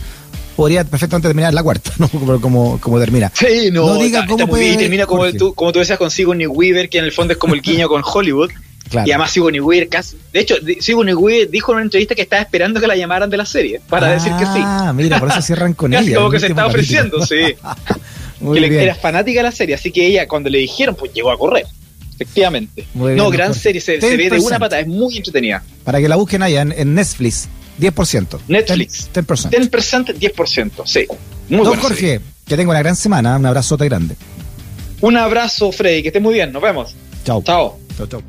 podría 0.56 0.84
perfectamente 0.84 1.28
terminar 1.28 1.54
la 1.54 1.62
cuarta, 1.62 1.92
¿no? 1.98 2.08
Como, 2.40 2.80
como, 2.80 2.98
termina. 2.98 3.30
Sí, 3.34 3.70
no, 3.72 3.96
diga 3.96 4.26
cómo 4.26 4.46
puede, 4.46 4.76
termina 4.76 5.06
como 5.06 5.30
tú, 5.32 5.54
como 5.54 5.72
tú 5.72 5.78
decías 5.78 5.98
con 5.98 6.10
Sigourney 6.10 6.46
Weaver, 6.46 6.88
que 6.88 6.98
en 6.98 7.04
el 7.04 7.12
fondo 7.12 7.32
es 7.32 7.38
como 7.38 7.54
el 7.54 7.62
guiño 7.62 7.88
con 7.88 8.02
Hollywood. 8.04 8.50
Y 8.92 9.10
además 9.10 9.30
Sigourney 9.30 9.60
Weaver 9.60 9.88
casi... 9.88 10.16
De 10.32 10.40
hecho, 10.40 10.56
Sigourney 10.80 11.14
Weaver 11.14 11.50
dijo 11.50 11.72
en 11.72 11.76
una 11.76 11.84
entrevista 11.84 12.14
que 12.14 12.22
estaba 12.22 12.42
esperando 12.42 12.80
que 12.80 12.86
la 12.86 12.96
llamaran 12.96 13.30
de 13.30 13.36
la 13.36 13.46
serie, 13.46 13.80
para 13.88 14.12
decir 14.12 14.32
que 14.38 14.44
sí. 14.44 14.60
Ah, 14.62 14.92
mira, 14.94 15.18
por 15.18 15.28
eso 15.28 15.42
cierran 15.42 15.74
con 15.74 15.92
ella. 15.94 16.16
como 16.16 16.30
que 16.30 16.40
se 16.40 16.48
estaba 16.48 16.68
ofreciendo, 16.68 17.24
sí. 17.24 17.54
que 18.52 18.60
le, 18.60 18.82
era 18.82 18.94
fanática 18.94 19.40
de 19.40 19.44
la 19.44 19.52
serie, 19.52 19.74
así 19.74 19.90
que 19.90 20.06
ella 20.06 20.26
cuando 20.26 20.50
le 20.50 20.58
dijeron, 20.58 20.94
pues 20.94 21.12
llegó 21.12 21.30
a 21.30 21.38
correr. 21.38 21.66
Efectivamente. 22.14 22.86
no, 22.94 23.30
gran 23.30 23.54
serie, 23.54 23.80
se, 23.80 23.98
ve 23.98 24.30
de 24.30 24.38
una 24.38 24.58
pata, 24.58 24.78
es 24.78 24.86
muy 24.86 25.16
entretenida. 25.16 25.62
Para 25.82 26.00
que 26.00 26.08
la 26.08 26.16
busquen 26.16 26.42
allá 26.42 26.62
en, 26.62 26.94
Netflix, 26.94 27.48
10%. 27.80 28.38
Netflix. 28.48 29.10
10%. 29.12 29.50
10%, 29.50 30.14
10%, 30.14 30.70
sí. 30.84 31.06
Muy 31.48 31.64
Don 31.64 31.78
Jorge, 31.78 32.20
que 32.46 32.56
tenga 32.56 32.70
una 32.70 32.78
gran 32.78 32.96
semana, 32.96 33.36
un 33.36 33.46
abrazote 33.46 33.86
grande. 33.86 34.16
Un 35.00 35.16
abrazo, 35.16 35.72
Freddy, 35.72 36.02
que 36.02 36.08
esté 36.08 36.20
muy 36.20 36.34
bien, 36.34 36.52
nos 36.52 36.62
vemos. 36.62 36.94
Chao. 37.24 37.42
Chao. 37.42 37.78
Chao, 37.96 38.06
chao. 38.06 38.20